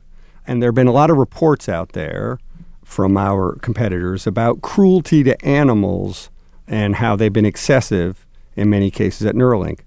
And 0.46 0.60
there 0.60 0.68
have 0.68 0.74
been 0.74 0.88
a 0.88 0.92
lot 0.92 1.10
of 1.10 1.16
reports 1.16 1.68
out 1.68 1.90
there 1.90 2.38
from 2.84 3.16
our 3.16 3.56
competitors 3.56 4.26
about 4.26 4.62
cruelty 4.62 5.22
to 5.22 5.44
animals 5.44 6.30
and 6.66 6.96
how 6.96 7.16
they've 7.16 7.32
been 7.32 7.46
excessive 7.46 8.26
in 8.56 8.68
many 8.68 8.90
cases 8.90 9.26
at 9.26 9.34
Neuralink. 9.34 9.80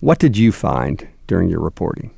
What 0.00 0.18
did 0.18 0.36
you 0.36 0.52
find 0.52 1.08
during 1.26 1.48
your 1.48 1.60
reporting? 1.60 2.10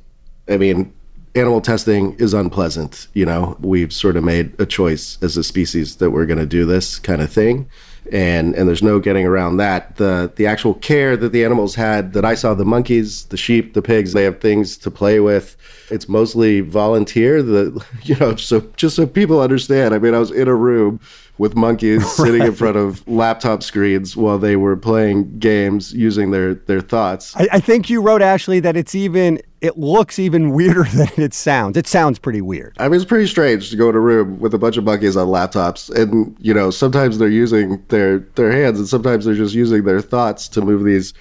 I 0.49 0.57
mean, 0.57 0.93
animal 1.35 1.61
testing 1.61 2.13
is 2.13 2.33
unpleasant. 2.33 3.07
You 3.13 3.25
know, 3.25 3.57
we've 3.59 3.93
sort 3.93 4.17
of 4.17 4.23
made 4.23 4.59
a 4.59 4.65
choice 4.65 5.17
as 5.21 5.37
a 5.37 5.43
species 5.43 5.97
that 5.97 6.11
we're 6.11 6.25
going 6.25 6.39
to 6.39 6.45
do 6.45 6.65
this 6.65 6.97
kind 6.97 7.21
of 7.21 7.31
thing. 7.31 7.69
And, 8.11 8.53
and 8.55 8.67
there's 8.67 8.83
no 8.83 8.99
getting 8.99 9.25
around 9.25 9.57
that. 9.57 9.95
The 9.95 10.31
the 10.35 10.45
actual 10.45 10.75
care 10.75 11.17
that 11.17 11.31
the 11.31 11.43
animals 11.43 11.73
had 11.73 12.13
that 12.13 12.23
I 12.23 12.35
saw 12.35 12.53
the 12.53 12.63
monkeys, 12.63 13.25
the 13.25 13.37
sheep, 13.37 13.73
the 13.73 13.81
pigs, 13.81 14.13
they 14.13 14.23
have 14.23 14.39
things 14.39 14.77
to 14.77 14.91
play 14.91 15.19
with. 15.19 15.57
It's 15.89 16.07
mostly 16.07 16.61
volunteer. 16.61 17.41
The 17.41 17.83
you 18.03 18.15
know 18.17 18.35
so 18.35 18.61
just 18.75 18.95
so 18.95 19.07
people 19.07 19.41
understand. 19.41 19.95
I 19.95 19.97
mean, 19.97 20.13
I 20.13 20.19
was 20.19 20.29
in 20.29 20.47
a 20.47 20.53
room 20.53 20.99
with 21.37 21.55
monkeys 21.55 22.03
right. 22.03 22.11
sitting 22.11 22.43
in 22.43 22.53
front 22.53 22.77
of 22.77 23.05
laptop 23.07 23.63
screens 23.63 24.15
while 24.15 24.37
they 24.37 24.55
were 24.55 24.77
playing 24.77 25.39
games 25.39 25.93
using 25.93 26.29
their 26.29 26.53
their 26.53 26.81
thoughts. 26.81 27.35
I, 27.35 27.47
I, 27.53 27.59
think 27.59 27.89
you 27.89 28.01
wrote 28.01 28.21
Ashlee 28.21 28.61
that 28.61 28.77
it's 28.77 28.95
even 28.95 29.41
it 29.65 29.77
looks 29.77 30.19
even 30.19 30.51
weirder 30.51 30.83
than 30.93 31.09
it 31.17 31.33
sounds. 31.33 31.77
It 31.77 31.87
sounds 31.87 32.19
pretty 32.19 32.41
weird. 32.41 32.75
I 32.79 32.87
mean, 32.87 32.95
it's 32.95 33.05
pretty 33.05 33.27
strange 33.27 33.69
to 33.71 33.75
go 33.75 33.89
in 33.89 33.95
a 33.95 33.99
room 33.99 34.39
with 34.39 34.53
a 34.53 34.57
bunch 34.57 34.77
of 34.77 34.83
monkeys 34.83 35.17
on 35.17 35.27
laptops, 35.27 35.89
and 35.89 36.35
you 36.39 36.53
know, 36.53 36.71
sometimes 36.71 37.17
they're 37.17 37.27
using 37.27 37.83
their 37.89 38.19
their 38.35 38.51
hands, 38.51 38.79
and 38.79 38.87
sometimes 38.87 39.25
they're 39.25 39.35
just 39.35 39.55
using 39.55 39.83
their 39.83 40.01
thoughts 40.01 40.47
to 40.49 40.61
move 40.61 40.83
these 40.83 41.13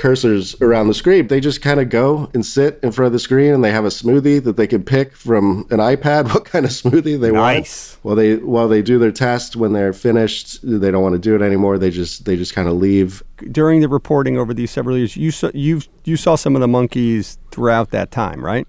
cursors 0.00 0.60
around 0.62 0.88
the 0.88 0.94
screen. 0.94 1.28
They 1.28 1.40
just 1.40 1.60
kind 1.60 1.78
of 1.78 1.90
go 1.90 2.30
and 2.32 2.44
sit 2.44 2.80
in 2.82 2.90
front 2.90 3.08
of 3.08 3.12
the 3.12 3.18
screen 3.18 3.52
and 3.52 3.62
they 3.62 3.70
have 3.70 3.84
a 3.84 3.88
smoothie 3.88 4.42
that 4.42 4.56
they 4.56 4.66
can 4.66 4.82
pick 4.82 5.14
from 5.14 5.66
an 5.70 5.78
iPad 5.78 6.32
what 6.34 6.46
kind 6.46 6.64
of 6.64 6.70
smoothie 6.70 7.20
they 7.20 7.30
nice. 7.30 7.92
want. 7.92 8.04
While 8.04 8.16
they 8.16 8.36
while 8.36 8.68
they 8.68 8.80
do 8.82 8.98
their 8.98 9.12
test 9.12 9.56
when 9.56 9.72
they're 9.72 9.92
finished, 9.92 10.60
they 10.62 10.90
don't 10.90 11.02
want 11.02 11.14
to 11.14 11.18
do 11.18 11.34
it 11.34 11.42
anymore. 11.42 11.76
They 11.78 11.90
just 11.90 12.24
they 12.24 12.36
just 12.36 12.54
kind 12.54 12.68
of 12.68 12.74
leave. 12.74 13.22
During 13.52 13.80
the 13.80 13.88
reporting 13.88 14.38
over 14.38 14.54
these 14.54 14.70
several 14.70 14.96
years, 14.96 15.16
you 15.16 15.30
saw 15.30 15.50
you 15.52 15.82
you 16.04 16.16
saw 16.16 16.34
some 16.34 16.54
of 16.54 16.60
the 16.60 16.68
monkeys 16.68 17.38
throughout 17.50 17.90
that 17.90 18.10
time, 18.10 18.44
right? 18.44 18.66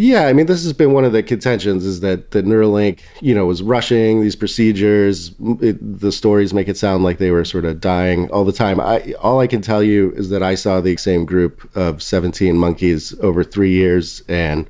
Yeah, 0.00 0.28
I 0.28 0.32
mean, 0.32 0.46
this 0.46 0.64
has 0.64 0.72
been 0.72 0.94
one 0.94 1.04
of 1.04 1.12
the 1.12 1.22
contentions 1.22 1.84
is 1.84 2.00
that 2.00 2.30
the 2.30 2.42
Neuralink, 2.42 3.00
you 3.20 3.34
know, 3.34 3.44
was 3.44 3.62
rushing 3.62 4.22
these 4.22 4.34
procedures. 4.34 5.34
It, 5.60 5.76
the 6.00 6.10
stories 6.10 6.54
make 6.54 6.68
it 6.68 6.78
sound 6.78 7.04
like 7.04 7.18
they 7.18 7.30
were 7.30 7.44
sort 7.44 7.66
of 7.66 7.82
dying 7.82 8.30
all 8.30 8.46
the 8.46 8.52
time. 8.52 8.80
I, 8.80 9.12
all 9.20 9.40
I 9.40 9.46
can 9.46 9.60
tell 9.60 9.82
you 9.82 10.12
is 10.12 10.30
that 10.30 10.42
I 10.42 10.54
saw 10.54 10.80
the 10.80 10.96
same 10.96 11.26
group 11.26 11.70
of 11.76 12.02
17 12.02 12.56
monkeys 12.56 13.14
over 13.20 13.44
three 13.44 13.72
years, 13.72 14.22
and 14.26 14.66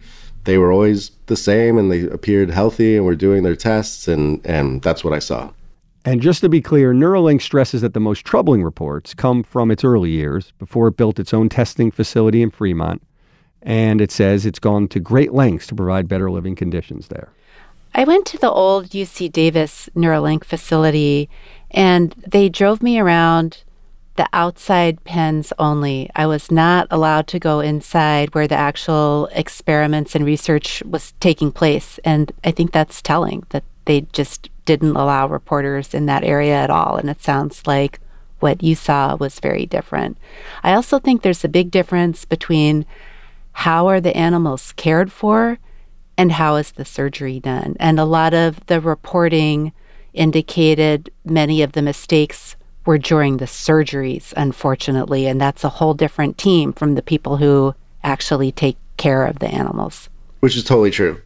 they 0.46 0.58
were 0.58 0.72
always 0.72 1.12
the 1.26 1.36
same, 1.36 1.78
and 1.78 1.92
they 1.92 2.08
appeared 2.08 2.50
healthy, 2.50 2.96
and 2.96 3.06
were 3.06 3.14
doing 3.14 3.44
their 3.44 3.54
tests, 3.54 4.08
and 4.08 4.44
and 4.44 4.82
that's 4.82 5.04
what 5.04 5.12
I 5.12 5.20
saw. 5.20 5.52
And 6.04 6.20
just 6.20 6.40
to 6.40 6.48
be 6.48 6.60
clear, 6.60 6.92
Neuralink 6.92 7.40
stresses 7.40 7.82
that 7.82 7.94
the 7.94 8.00
most 8.00 8.24
troubling 8.24 8.64
reports 8.64 9.14
come 9.14 9.44
from 9.44 9.70
its 9.70 9.84
early 9.84 10.10
years, 10.10 10.52
before 10.58 10.88
it 10.88 10.96
built 10.96 11.20
its 11.20 11.32
own 11.32 11.48
testing 11.48 11.92
facility 11.92 12.42
in 12.42 12.50
Fremont 12.50 13.00
and 13.62 14.00
it 14.00 14.10
says 14.10 14.46
it's 14.46 14.58
gone 14.58 14.88
to 14.88 15.00
great 15.00 15.32
lengths 15.32 15.66
to 15.68 15.74
provide 15.74 16.08
better 16.08 16.30
living 16.30 16.56
conditions 16.56 17.08
there. 17.08 17.28
I 17.94 18.04
went 18.04 18.26
to 18.26 18.38
the 18.38 18.50
old 18.50 18.90
UC 18.90 19.32
Davis 19.32 19.88
Neuralink 19.96 20.44
facility 20.44 21.28
and 21.70 22.12
they 22.26 22.48
drove 22.48 22.82
me 22.82 22.98
around 22.98 23.64
the 24.16 24.28
outside 24.32 25.02
pens 25.04 25.52
only. 25.58 26.10
I 26.14 26.26
was 26.26 26.50
not 26.50 26.86
allowed 26.90 27.26
to 27.28 27.38
go 27.38 27.60
inside 27.60 28.34
where 28.34 28.46
the 28.46 28.54
actual 28.56 29.28
experiments 29.32 30.14
and 30.14 30.24
research 30.24 30.82
was 30.84 31.14
taking 31.20 31.50
place. 31.50 31.98
And 32.04 32.30
I 32.44 32.50
think 32.50 32.72
that's 32.72 33.02
telling 33.02 33.44
that 33.48 33.64
they 33.86 34.02
just 34.12 34.50
didn't 34.66 34.96
allow 34.96 35.26
reporters 35.26 35.94
in 35.94 36.06
that 36.06 36.22
area 36.22 36.54
at 36.54 36.70
all. 36.70 36.96
And 36.96 37.08
it 37.08 37.22
sounds 37.22 37.66
like 37.66 37.98
what 38.40 38.62
you 38.62 38.74
saw 38.74 39.16
was 39.16 39.40
very 39.40 39.66
different. 39.66 40.18
I 40.62 40.74
also 40.74 40.98
think 40.98 41.22
there's 41.22 41.44
a 41.44 41.48
big 41.48 41.70
difference 41.70 42.24
between 42.24 42.86
how 43.60 43.88
are 43.88 44.00
the 44.00 44.16
animals 44.16 44.72
cared 44.76 45.12
for 45.12 45.58
and 46.16 46.32
how 46.32 46.56
is 46.56 46.72
the 46.72 46.84
surgery 46.84 47.38
done? 47.38 47.76
And 47.78 48.00
a 48.00 48.06
lot 48.06 48.32
of 48.32 48.64
the 48.68 48.80
reporting 48.80 49.72
indicated 50.14 51.10
many 51.26 51.60
of 51.60 51.72
the 51.72 51.82
mistakes 51.82 52.56
were 52.86 52.96
during 52.96 53.36
the 53.36 53.44
surgeries, 53.44 54.32
unfortunately. 54.34 55.26
And 55.26 55.38
that's 55.38 55.62
a 55.62 55.68
whole 55.68 55.92
different 55.92 56.38
team 56.38 56.72
from 56.72 56.94
the 56.94 57.02
people 57.02 57.36
who 57.36 57.74
actually 58.02 58.50
take 58.50 58.78
care 58.96 59.26
of 59.26 59.40
the 59.40 59.48
animals. 59.48 60.08
Which 60.40 60.56
is 60.56 60.64
totally 60.64 60.90
true. 60.90 61.20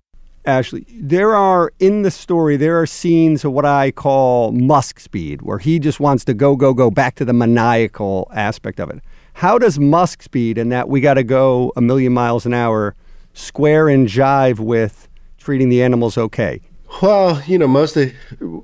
Ashlee, 0.45 0.87
there 0.89 1.37
are 1.37 1.73
in 1.79 2.03
the 2.03 2.11
story, 2.11 2.57
there 2.57 2.81
are 2.81 2.85
scenes 2.85 3.45
of 3.45 3.53
what 3.53 3.65
I 3.65 3.93
call 3.93 4.51
Musk 4.51 4.99
speed, 4.99 5.43
where 5.43 5.59
he 5.59 5.79
just 5.79 6.01
wants 6.01 6.25
to 6.25 6.35
go, 6.35 6.57
go, 6.57 6.75
go 6.75 6.91
back 6.91 7.15
to 7.15 7.25
the 7.25 7.33
maniacal 7.33 8.29
aspect 8.35 8.81
of 8.81 8.91
it. 8.91 9.01
How 9.35 9.59
does 9.59 9.79
Musk 9.79 10.23
speed 10.23 10.59
and 10.59 10.71
that 10.73 10.89
we 10.89 11.01
got 11.01 11.15
to 11.15 11.25
go 11.25 11.73
a 11.77 11.81
million 11.81 12.13
miles 12.13 12.47
an 12.47 12.55
hour 12.55 12.95
square 13.35 13.89
and 13.89 14.07
jive 14.07 14.61
with 14.61 15.09
treating 15.39 15.69
the 15.69 15.83
animals 15.83 16.17
okay? 16.17 16.61
Well, 17.03 17.43
you 17.45 17.59
know, 17.59 17.67
most 17.67 17.97
of, 17.97 18.13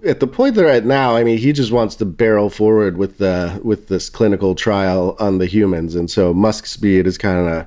at 0.07 0.21
the 0.21 0.29
point 0.29 0.55
they're 0.55 0.69
at 0.69 0.87
now, 0.87 1.17
I 1.17 1.25
mean, 1.25 1.39
he 1.39 1.53
just 1.53 1.73
wants 1.73 1.97
to 1.97 2.05
barrel 2.05 2.49
forward 2.49 2.97
with 2.97 3.19
the 3.19 3.61
with 3.65 3.89
this 3.89 4.09
clinical 4.09 4.55
trial 4.55 5.17
on 5.19 5.39
the 5.39 5.47
humans, 5.47 5.97
and 5.97 6.09
so 6.09 6.33
Musk 6.33 6.67
speed 6.67 7.09
is 7.09 7.19
kind 7.19 7.49
of 7.49 7.67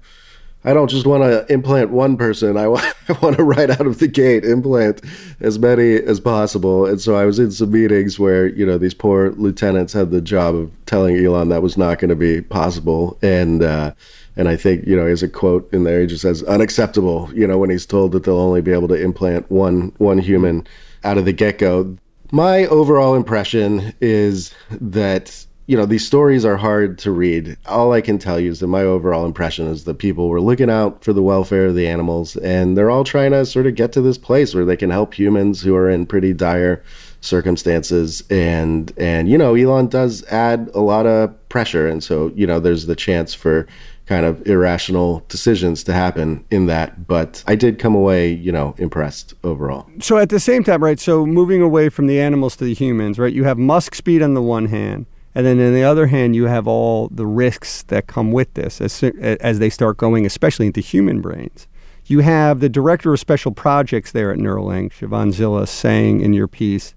I 0.65 0.73
don't 0.73 0.89
just 0.89 1.05
want 1.05 1.23
to 1.23 1.51
implant 1.51 1.89
one 1.89 2.15
person. 2.15 2.57
I 2.57 2.67
want, 2.67 2.85
I 3.09 3.13
want 3.21 3.37
to 3.37 3.43
right 3.43 3.69
out 3.69 3.85
of 3.85 3.99
the 3.99 4.07
gate 4.07 4.45
implant 4.45 5.01
as 5.39 5.59
many 5.59 5.95
as 5.95 6.19
possible. 6.19 6.85
And 6.85 7.01
so 7.01 7.15
I 7.15 7.25
was 7.25 7.39
in 7.39 7.51
some 7.51 7.71
meetings 7.71 8.17
where, 8.17 8.47
you 8.47 8.65
know, 8.65 8.77
these 8.77 8.93
poor 8.93 9.31
lieutenants 9.31 9.93
had 9.93 10.11
the 10.11 10.21
job 10.21 10.55
of 10.55 10.71
telling 10.85 11.17
Elon 11.17 11.49
that 11.49 11.61
was 11.61 11.77
not 11.77 11.99
going 11.99 12.09
to 12.09 12.15
be 12.15 12.41
possible. 12.41 13.17
And, 13.21 13.63
uh, 13.63 13.93
and 14.35 14.47
I 14.47 14.55
think, 14.55 14.87
you 14.87 14.95
know, 14.95 15.05
there's 15.05 15.23
a 15.23 15.29
quote 15.29 15.71
in 15.73 15.83
there, 15.83 16.01
he 16.01 16.07
just 16.07 16.21
says 16.21 16.43
unacceptable, 16.43 17.29
you 17.33 17.45
know, 17.45 17.57
when 17.57 17.69
he's 17.69 17.85
told 17.85 18.13
that 18.13 18.23
they'll 18.23 18.39
only 18.39 18.61
be 18.61 18.71
able 18.71 18.87
to 18.87 18.95
implant 18.95 19.51
one, 19.51 19.93
one 19.97 20.17
human 20.17 20.65
out 21.03 21.17
of 21.17 21.25
the 21.25 21.33
get 21.33 21.59
go. 21.59 21.97
My 22.31 22.65
overall 22.65 23.13
impression 23.13 23.93
is 24.01 24.51
that 24.71 25.45
you 25.65 25.77
know, 25.77 25.85
these 25.85 26.05
stories 26.05 26.43
are 26.43 26.57
hard 26.57 26.97
to 26.99 27.11
read. 27.11 27.57
All 27.65 27.93
I 27.93 28.01
can 28.01 28.19
tell 28.19 28.39
you 28.39 28.51
is 28.51 28.59
that 28.59 28.67
my 28.67 28.81
overall 28.81 29.25
impression 29.25 29.67
is 29.67 29.85
that 29.85 29.95
people 29.95 30.27
were 30.27 30.41
looking 30.41 30.69
out 30.69 31.03
for 31.03 31.13
the 31.13 31.23
welfare 31.23 31.67
of 31.67 31.75
the 31.75 31.87
animals, 31.87 32.35
and 32.37 32.77
they're 32.77 32.91
all 32.91 33.05
trying 33.05 33.31
to 33.31 33.45
sort 33.45 33.67
of 33.67 33.75
get 33.75 33.93
to 33.93 34.01
this 34.01 34.17
place 34.17 34.53
where 34.53 34.65
they 34.65 34.75
can 34.75 34.89
help 34.89 35.13
humans 35.13 35.61
who 35.61 35.73
are 35.75 35.89
in 35.89 36.05
pretty 36.05 36.33
dire 36.33 36.83
circumstances. 37.21 38.23
And 38.29 38.91
and 38.97 39.29
you 39.29 39.37
know, 39.37 39.55
Elon 39.55 39.87
does 39.87 40.25
add 40.25 40.69
a 40.73 40.81
lot 40.81 41.05
of 41.05 41.33
pressure, 41.47 41.87
and 41.87 42.03
so 42.03 42.31
you 42.35 42.45
know, 42.45 42.59
there's 42.59 42.85
the 42.85 42.95
chance 42.95 43.33
for 43.33 43.65
kind 44.05 44.25
of 44.25 44.45
irrational 44.45 45.23
decisions 45.29 45.81
to 45.85 45.93
happen 45.93 46.43
in 46.51 46.65
that. 46.65 47.07
But 47.07 47.41
I 47.47 47.55
did 47.55 47.79
come 47.79 47.95
away, 47.95 48.33
you 48.33 48.51
know, 48.51 48.75
impressed 48.77 49.33
overall. 49.45 49.87
So 49.99 50.17
at 50.17 50.27
the 50.27 50.41
same 50.41 50.65
time, 50.65 50.83
right? 50.83 50.99
So 50.99 51.25
moving 51.25 51.61
away 51.61 51.87
from 51.87 52.07
the 52.07 52.19
animals 52.19 52.57
to 52.57 52.65
the 52.65 52.73
humans, 52.73 53.17
right? 53.17 53.31
You 53.31 53.45
have 53.45 53.57
Musk 53.57 53.95
speed 53.95 54.21
on 54.21 54.33
the 54.33 54.41
one 54.41 54.65
hand 54.65 55.05
and 55.35 55.45
then 55.45 55.59
on 55.59 55.73
the 55.73 55.83
other 55.83 56.07
hand, 56.07 56.35
you 56.35 56.45
have 56.45 56.67
all 56.67 57.07
the 57.09 57.25
risks 57.25 57.83
that 57.83 58.07
come 58.07 58.31
with 58.31 58.53
this 58.53 58.79
as, 58.79 59.03
as 59.03 59.59
they 59.59 59.69
start 59.69 59.97
going, 59.97 60.25
especially 60.25 60.67
into 60.67 60.81
human 60.81 61.21
brains. 61.21 61.67
You 62.05 62.19
have 62.19 62.59
the 62.59 62.69
director 62.69 63.13
of 63.13 63.19
special 63.19 63.51
projects 63.51 64.11
there 64.11 64.31
at 64.31 64.37
Neuralink, 64.37 64.91
Shivon 64.91 65.33
Zilis, 65.33 65.69
saying 65.69 66.21
in 66.21 66.33
your 66.33 66.47
piece, 66.47 66.93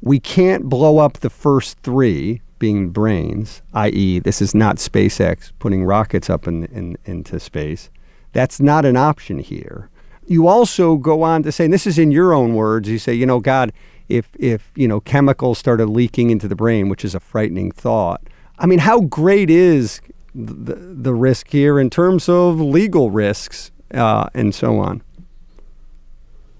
we 0.00 0.18
can't 0.18 0.64
blow 0.64 0.98
up 0.98 1.18
the 1.18 1.30
first 1.30 1.78
three, 1.80 2.40
being 2.58 2.90
brains, 2.90 3.62
i.e., 3.74 4.18
this 4.18 4.40
is 4.40 4.54
not 4.54 4.76
SpaceX 4.76 5.52
putting 5.58 5.84
rockets 5.84 6.28
up 6.30 6.46
in, 6.46 6.64
in, 6.66 6.96
into 7.04 7.38
space. 7.40 7.90
That's 8.32 8.60
not 8.60 8.84
an 8.84 8.96
option 8.96 9.38
here. 9.38 9.88
You 10.26 10.46
also 10.46 10.96
go 10.96 11.22
on 11.22 11.42
to 11.42 11.52
say, 11.52 11.64
and 11.64 11.72
this 11.72 11.86
is 11.86 11.98
in 11.98 12.12
your 12.12 12.32
own 12.32 12.54
words, 12.54 12.88
you 12.88 12.98
say, 12.98 13.14
you 13.14 13.26
know, 13.26 13.40
God, 13.40 13.72
if 14.10 14.28
if 14.38 14.72
you 14.74 14.88
know 14.88 15.00
chemicals 15.00 15.58
started 15.58 15.86
leaking 15.86 16.30
into 16.30 16.48
the 16.48 16.56
brain, 16.56 16.88
which 16.88 17.04
is 17.04 17.14
a 17.14 17.20
frightening 17.20 17.70
thought. 17.70 18.22
I 18.58 18.66
mean, 18.66 18.80
how 18.80 19.00
great 19.00 19.48
is 19.48 20.00
the, 20.34 20.74
the 20.74 21.14
risk 21.14 21.48
here 21.48 21.80
in 21.80 21.88
terms 21.88 22.28
of 22.28 22.60
legal 22.60 23.10
risks 23.10 23.70
uh, 23.94 24.28
and 24.34 24.54
so 24.54 24.78
on? 24.78 25.02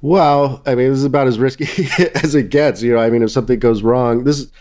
Well, 0.00 0.62
I 0.64 0.74
mean, 0.74 0.88
this 0.88 0.98
is 0.98 1.04
about 1.04 1.26
as 1.26 1.38
risky 1.38 1.64
as 2.14 2.34
it 2.34 2.48
gets. 2.48 2.82
You 2.82 2.94
know, 2.94 3.00
I 3.00 3.10
mean, 3.10 3.22
if 3.22 3.30
something 3.30 3.58
goes 3.58 3.82
wrong, 3.82 4.24
this 4.24 4.38
is 4.38 4.52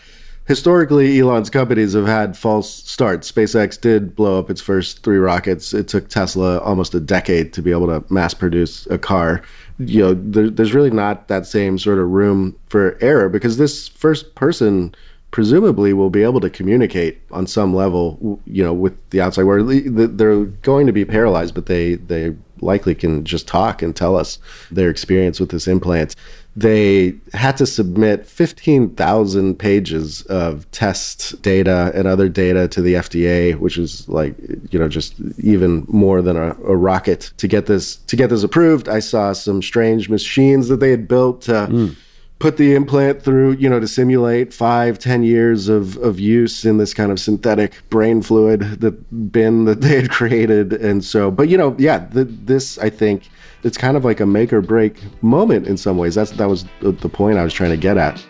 historically 0.50 1.20
Elon's 1.20 1.48
companies 1.48 1.92
have 1.92 2.08
had 2.08 2.36
false 2.36 2.68
starts. 2.68 3.30
SpaceX 3.30 3.80
did 3.80 4.16
blow 4.16 4.36
up 4.40 4.50
its 4.50 4.60
first 4.60 5.04
three 5.04 5.18
rockets. 5.18 5.72
It 5.72 5.86
took 5.86 6.08
Tesla 6.08 6.58
almost 6.58 6.92
a 6.92 6.98
decade 6.98 7.52
to 7.52 7.62
be 7.62 7.70
able 7.70 7.86
to 7.86 8.04
mass 8.12 8.34
produce 8.34 8.84
a 8.86 8.98
car. 8.98 9.42
You 9.78 10.00
know, 10.00 10.14
there, 10.14 10.50
there's 10.50 10.74
really 10.74 10.90
not 10.90 11.28
that 11.28 11.46
same 11.46 11.78
sort 11.78 11.98
of 11.98 12.08
room 12.08 12.58
for 12.66 12.98
error 13.00 13.28
because 13.28 13.58
this 13.58 13.86
first 13.86 14.34
person 14.34 14.92
presumably 15.30 15.92
will 15.92 16.10
be 16.10 16.24
able 16.24 16.40
to 16.40 16.50
communicate 16.50 17.20
on 17.30 17.46
some 17.46 17.72
level, 17.72 18.40
you 18.44 18.64
know, 18.64 18.72
with 18.72 18.94
the 19.10 19.20
outside 19.20 19.44
world. 19.44 19.70
They're 19.70 20.44
going 20.44 20.88
to 20.88 20.92
be 20.92 21.04
paralyzed, 21.04 21.54
but 21.54 21.66
they 21.66 21.94
they 21.94 22.34
likely 22.60 22.96
can 22.96 23.24
just 23.24 23.46
talk 23.46 23.82
and 23.82 23.94
tell 23.94 24.16
us 24.16 24.38
their 24.70 24.90
experience 24.90 25.38
with 25.38 25.50
this 25.50 25.68
implant. 25.68 26.16
They 26.60 27.14
had 27.32 27.56
to 27.56 27.66
submit 27.66 28.26
15,000 28.26 29.58
pages 29.58 30.22
of 30.22 30.70
test 30.70 31.40
data 31.42 31.90
and 31.94 32.06
other 32.06 32.28
data 32.28 32.68
to 32.68 32.82
the 32.82 32.94
FDA, 32.94 33.56
which 33.56 33.78
is 33.78 34.08
like, 34.08 34.34
you 34.70 34.78
know, 34.78 34.88
just 34.88 35.14
even 35.38 35.86
more 35.88 36.20
than 36.22 36.36
a, 36.36 36.50
a 36.64 36.76
rocket 36.76 37.32
to 37.38 37.48
get 37.48 37.66
this 37.66 37.96
to 37.96 38.16
get 38.16 38.28
this 38.28 38.42
approved. 38.42 38.88
I 38.88 39.00
saw 39.00 39.32
some 39.32 39.62
strange 39.62 40.08
machines 40.08 40.68
that 40.68 40.80
they 40.80 40.90
had 40.90 41.08
built 41.08 41.42
to 41.42 41.52
mm 41.52 41.96
put 42.40 42.56
the 42.56 42.74
implant 42.74 43.22
through, 43.22 43.52
you 43.52 43.68
know, 43.68 43.78
to 43.78 43.86
simulate 43.86 44.52
five, 44.52 44.98
ten 44.98 45.22
years 45.22 45.68
of, 45.68 45.96
of 45.98 46.18
use 46.18 46.64
in 46.64 46.78
this 46.78 46.92
kind 46.92 47.12
of 47.12 47.20
synthetic 47.20 47.88
brain 47.90 48.22
fluid 48.22 48.80
that 48.80 49.30
bin 49.30 49.66
that 49.66 49.82
they 49.82 50.00
had 50.00 50.10
created. 50.10 50.72
And 50.72 51.04
so, 51.04 51.30
but 51.30 51.48
you 51.48 51.56
know, 51.56 51.76
yeah, 51.78 51.98
the, 51.98 52.24
this 52.24 52.78
I 52.78 52.90
think 52.90 53.28
it's 53.62 53.76
kind 53.76 53.96
of 53.96 54.04
like 54.04 54.20
a 54.20 54.26
make 54.26 54.52
or 54.52 54.60
break 54.60 54.96
moment 55.22 55.66
in 55.66 55.76
some 55.76 55.96
ways. 55.96 56.14
That's 56.14 56.30
that 56.32 56.48
was 56.48 56.64
the, 56.80 56.92
point 56.92 57.38
I 57.38 57.44
was 57.44 57.52
trying 57.52 57.70
to 57.70 57.76
get 57.76 57.96
at. 57.96 58.24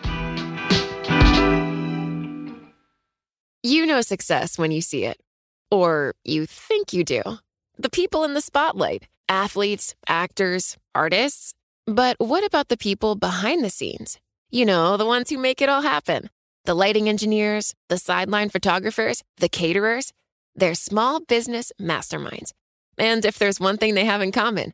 You 3.63 3.85
know 3.85 4.01
success 4.01 4.57
when 4.57 4.71
you 4.71 4.81
see 4.81 5.05
it, 5.05 5.19
or 5.69 6.15
you 6.25 6.45
think 6.45 6.93
you 6.93 7.03
do. 7.03 7.21
The 7.77 7.89
people 7.89 8.23
in 8.23 8.33
the 8.33 8.41
spotlight: 8.41 9.07
athletes, 9.29 9.95
actors, 10.07 10.77
artists. 10.93 11.53
But 11.87 12.17
what 12.19 12.45
about 12.45 12.69
the 12.69 12.77
people 12.77 13.15
behind 13.15 13.63
the 13.63 13.69
scenes? 13.69 14.19
You 14.49 14.65
know, 14.65 14.97
the 14.97 15.05
ones 15.05 15.29
who 15.29 15.37
make 15.37 15.61
it 15.61 15.69
all 15.69 15.81
happen 15.81 16.29
the 16.65 16.75
lighting 16.75 17.09
engineers, 17.09 17.73
the 17.89 17.97
sideline 17.97 18.49
photographers, 18.49 19.23
the 19.37 19.49
caterers. 19.49 20.13
They're 20.55 20.75
small 20.75 21.21
business 21.21 21.71
masterminds. 21.81 22.51
And 22.97 23.25
if 23.25 23.39
there's 23.39 23.59
one 23.59 23.77
thing 23.77 23.95
they 23.95 24.05
have 24.05 24.21
in 24.21 24.31
common, 24.31 24.73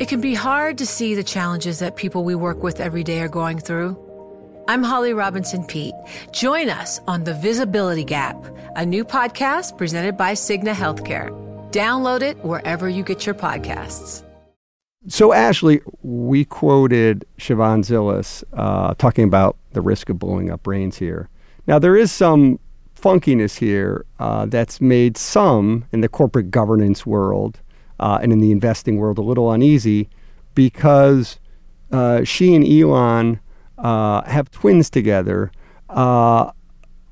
It 0.00 0.08
can 0.08 0.20
be 0.20 0.34
hard 0.34 0.78
to 0.78 0.86
see 0.86 1.14
the 1.14 1.22
challenges 1.22 1.78
that 1.78 1.94
people 1.94 2.24
we 2.24 2.34
work 2.34 2.60
with 2.62 2.80
every 2.80 3.04
day 3.04 3.20
are 3.20 3.28
going 3.28 3.60
through. 3.60 3.96
I'm 4.66 4.82
Holly 4.82 5.12
Robinson 5.14 5.64
Peete. 5.64 5.94
Join 6.32 6.68
us 6.68 6.98
on 7.06 7.22
The 7.22 7.34
Visibility 7.34 8.02
Gap, 8.02 8.36
a 8.74 8.84
new 8.84 9.04
podcast 9.04 9.78
presented 9.78 10.16
by 10.16 10.32
Cigna 10.32 10.72
Healthcare. 10.72 11.30
Download 11.70 12.20
it 12.20 12.36
wherever 12.44 12.88
you 12.88 13.04
get 13.04 13.26
your 13.26 13.34
podcasts. 13.36 14.24
So, 15.06 15.30
Ashlee, 15.30 15.80
we 16.02 16.44
quoted 16.44 17.24
Shivon 17.38 17.84
Zilis 17.84 18.42
uh, 18.52 18.94
talking 18.94 19.24
about 19.24 19.56
the 19.72 19.80
risk 19.80 20.08
of 20.08 20.18
blowing 20.18 20.50
up 20.50 20.64
brains 20.64 20.98
here. 20.98 21.28
Now, 21.68 21.78
there 21.78 21.96
is 21.96 22.10
some 22.10 22.58
funkiness 23.00 23.58
here 23.58 24.04
uh, 24.18 24.46
that's 24.46 24.80
made 24.80 25.16
some 25.16 25.84
in 25.92 26.00
the 26.00 26.08
corporate 26.08 26.50
governance 26.50 27.06
world 27.06 27.60
uh, 28.00 28.18
and 28.20 28.32
in 28.32 28.40
the 28.40 28.50
investing 28.50 28.96
world 28.96 29.18
a 29.18 29.22
little 29.22 29.52
uneasy 29.52 30.08
because 30.54 31.38
uh, 31.92 32.24
she 32.24 32.54
and 32.54 32.66
Elon 32.66 33.38
uh, 33.78 34.22
have 34.24 34.50
twins 34.50 34.90
together. 34.90 35.52
Uh, 35.88 36.50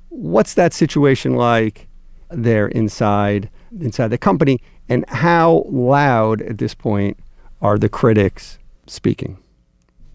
what's 0.09 0.55
that 0.55 0.73
situation 0.73 1.37
like 1.37 1.87
there 2.31 2.67
inside 2.67 3.49
inside 3.81 4.09
the 4.09 4.19
company, 4.19 4.61
and 4.89 5.09
how 5.09 5.63
loud 5.69 6.43
at 6.43 6.59
this 6.59 6.75
point? 6.75 7.17
are 7.61 7.79
the 7.79 7.89
critics 7.89 8.59
speaking? 8.87 9.39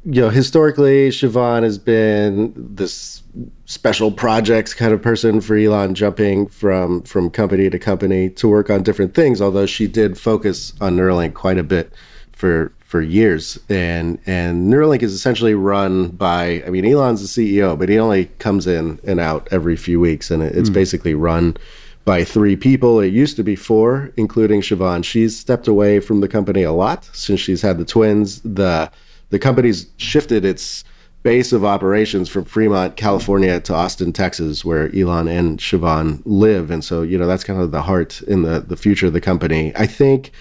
You 0.06 0.22
know, 0.22 0.30
historically, 0.30 1.10
Shivon 1.10 1.64
has 1.64 1.78
been 1.78 2.54
this 2.56 3.24
special 3.66 4.12
projects 4.12 4.74
kind 4.74 4.94
of 4.94 5.02
person 5.02 5.40
for 5.40 5.56
Elon, 5.56 5.96
jumping 5.96 6.48
from 6.48 7.04
from 7.04 7.30
company 7.30 7.70
to 7.70 7.80
company 7.80 8.30
to 8.32 8.50
work 8.50 8.70
on 8.70 8.84
different 8.84 9.14
things. 9.14 9.42
Although 9.42 9.66
she 9.66 9.88
did 9.88 10.18
focus 10.18 10.74
on 10.82 10.98
Neuralink 10.98 11.34
quite 11.36 11.58
a 11.58 11.64
bit 11.64 11.94
for 12.34 12.74
for 12.80 13.02
years, 13.02 13.58
and 13.70 14.20
and 14.26 14.72
Neuralink 14.72 15.04
is 15.04 15.14
essentially 15.14 15.54
run 15.54 16.10
by. 16.10 16.64
I 16.68 16.70
mean, 16.70 16.84
Elon's 16.84 17.34
the 17.34 17.58
CEO, 17.58 17.80
but 17.80 17.88
he 17.88 17.98
only 17.98 18.26
comes 18.40 18.68
in 18.68 19.00
and 19.06 19.22
out 19.22 19.48
every 19.52 19.78
few 19.78 20.02
weeks, 20.02 20.30
and 20.30 20.44
it's 20.44 20.70
mm. 20.70 20.74
basically 20.74 21.14
run 21.14 21.56
by 22.04 22.26
three 22.26 22.58
people. 22.58 23.00
It 23.00 23.14
used 23.14 23.38
to 23.38 23.44
be 23.44 23.56
four, 23.56 24.12
including 24.18 24.60
Shivon. 24.60 25.06
She's 25.06 25.40
stepped 25.40 25.70
away 25.70 26.02
from 26.02 26.20
the 26.20 26.28
company 26.28 26.64
a 26.64 26.74
lot 26.74 27.10
since 27.14 27.40
she's 27.40 27.62
had 27.62 27.78
the 27.78 27.86
twins. 27.86 28.42
The 28.42 28.92
the 29.34 29.40
company's 29.40 29.88
shifted 29.98 30.46
its 30.46 30.84
base 31.24 31.54
of 31.54 31.66
operations 31.66 32.30
from 32.30 32.46
Fremont, 32.46 32.98
California 32.98 33.60
to 33.62 33.74
Austin, 33.74 34.14
Texas, 34.14 34.64
where 34.64 34.96
Elon 34.96 35.28
and 35.28 35.58
Shivon 35.58 36.22
live. 36.24 36.70
And 36.70 36.84
so, 36.84 37.02
you 37.02 37.18
know, 37.18 37.26
that's 37.26 37.44
kind 37.44 37.60
of 37.60 37.72
the 37.72 37.82
heart 37.82 38.22
in 38.22 38.44
the, 38.44 38.60
the 38.60 38.78
future 38.78 39.08
of 39.08 39.14
the 39.14 39.20
company. 39.20 39.76
I 39.76 39.88
think 39.88 40.34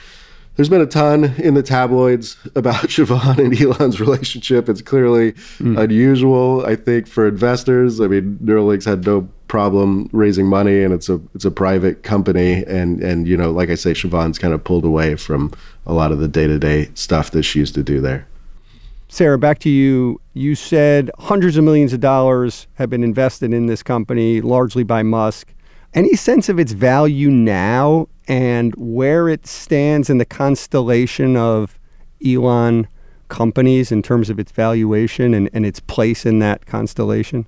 there's 0.56 0.68
been 0.68 0.82
a 0.82 0.86
ton 0.86 1.32
in 1.38 1.54
the 1.54 1.62
tabloids 1.62 2.36
about 2.54 2.88
Shivon 2.88 3.38
and 3.38 3.58
Elon's 3.58 3.98
relationship. 3.98 4.68
It's 4.68 4.82
clearly 4.82 5.32
mm. 5.32 5.80
unusual, 5.80 6.62
I 6.66 6.76
think, 6.76 7.06
for 7.06 7.26
investors. 7.26 7.98
I 7.98 8.08
mean, 8.08 8.38
Neuralink's 8.42 8.84
had 8.84 9.06
no 9.06 9.26
problem 9.48 10.10
raising 10.12 10.48
money, 10.48 10.82
and 10.82 10.92
it's 10.92 11.08
a 11.08 11.18
it's 11.34 11.46
a 11.46 11.50
private 11.50 12.02
company, 12.02 12.62
and 12.66 13.02
and 13.02 13.26
you 13.26 13.38
know, 13.38 13.52
like 13.52 13.70
I 13.70 13.74
say, 13.74 13.92
Shivon's 13.92 14.38
kind 14.38 14.52
of 14.52 14.62
pulled 14.62 14.84
away 14.84 15.16
from 15.16 15.50
a 15.86 15.94
lot 15.94 16.12
of 16.12 16.18
the 16.18 16.28
day 16.28 16.46
to 16.46 16.58
day 16.58 16.90
stuff 16.92 17.30
that 17.30 17.44
she 17.44 17.58
used 17.58 17.74
to 17.74 17.82
do 17.82 18.02
there. 18.02 18.26
Sarah, 19.12 19.36
back 19.36 19.58
to 19.58 19.68
you. 19.68 20.22
You 20.32 20.54
said 20.54 21.10
hundreds 21.18 21.58
of 21.58 21.64
millions 21.64 21.92
of 21.92 22.00
dollars 22.00 22.66
have 22.76 22.88
been 22.88 23.04
invested 23.04 23.52
in 23.52 23.66
this 23.66 23.82
company, 23.82 24.40
largely 24.40 24.84
by 24.84 25.02
Musk. 25.02 25.52
Any 25.92 26.16
sense 26.16 26.48
of 26.48 26.58
its 26.58 26.72
value 26.72 27.30
now 27.30 28.08
and 28.26 28.74
where 28.76 29.28
it 29.28 29.46
stands 29.46 30.08
in 30.08 30.16
the 30.16 30.24
constellation 30.24 31.36
of 31.36 31.78
Elon 32.26 32.88
companies 33.28 33.92
in 33.92 34.00
terms 34.00 34.30
of 34.30 34.38
its 34.38 34.50
valuation 34.50 35.34
and, 35.34 35.50
and 35.52 35.66
its 35.66 35.78
place 35.78 36.24
in 36.24 36.38
that 36.38 36.64
constellation? 36.64 37.46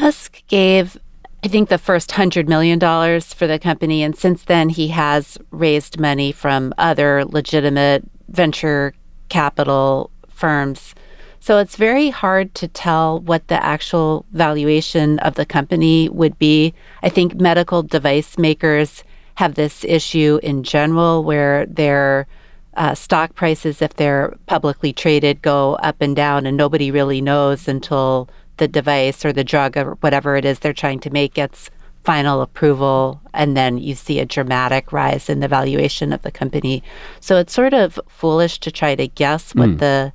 Musk 0.00 0.42
gave, 0.48 0.96
I 1.44 1.46
think, 1.46 1.68
the 1.68 1.78
first 1.78 2.10
$100 2.10 2.48
million 2.48 2.80
for 3.20 3.46
the 3.46 3.60
company. 3.60 4.02
And 4.02 4.18
since 4.18 4.42
then, 4.42 4.70
he 4.70 4.88
has 4.88 5.38
raised 5.52 6.00
money 6.00 6.32
from 6.32 6.74
other 6.76 7.24
legitimate 7.24 8.02
venture 8.28 8.94
capital 9.28 10.10
firms. 10.38 10.94
So 11.40 11.58
it's 11.58 11.76
very 11.76 12.10
hard 12.10 12.54
to 12.54 12.68
tell 12.68 13.20
what 13.20 13.48
the 13.48 13.62
actual 13.64 14.24
valuation 14.32 15.18
of 15.20 15.34
the 15.34 15.46
company 15.46 16.08
would 16.08 16.38
be. 16.38 16.74
I 17.02 17.08
think 17.08 17.40
medical 17.40 17.82
device 17.82 18.38
makers 18.38 19.04
have 19.36 19.54
this 19.54 19.84
issue 19.84 20.40
in 20.42 20.64
general 20.64 21.22
where 21.22 21.66
their 21.66 22.26
uh, 22.74 22.94
stock 22.94 23.34
prices, 23.34 23.80
if 23.82 23.94
they're 23.94 24.36
publicly 24.46 24.92
traded, 24.92 25.42
go 25.42 25.74
up 25.76 25.96
and 26.00 26.14
down, 26.14 26.46
and 26.46 26.56
nobody 26.56 26.90
really 26.90 27.20
knows 27.20 27.68
until 27.68 28.28
the 28.56 28.68
device 28.68 29.24
or 29.24 29.32
the 29.32 29.44
drug 29.44 29.76
or 29.76 29.94
whatever 30.00 30.36
it 30.36 30.44
is 30.44 30.58
they're 30.58 30.72
trying 30.72 31.00
to 31.00 31.10
make 31.10 31.34
gets 31.34 31.70
final 32.04 32.40
approval, 32.40 33.20
and 33.34 33.56
then 33.56 33.78
you 33.78 33.94
see 33.94 34.18
a 34.18 34.24
dramatic 34.24 34.92
rise 34.92 35.28
in 35.28 35.40
the 35.40 35.48
valuation 35.48 36.12
of 36.12 36.22
the 36.22 36.30
company. 36.30 36.82
So 37.20 37.36
it's 37.36 37.52
sort 37.52 37.74
of 37.74 37.98
foolish 38.08 38.58
to 38.60 38.70
try 38.70 38.94
to 38.94 39.08
guess 39.08 39.54
what 39.54 39.70
mm. 39.70 39.78
the 39.78 40.12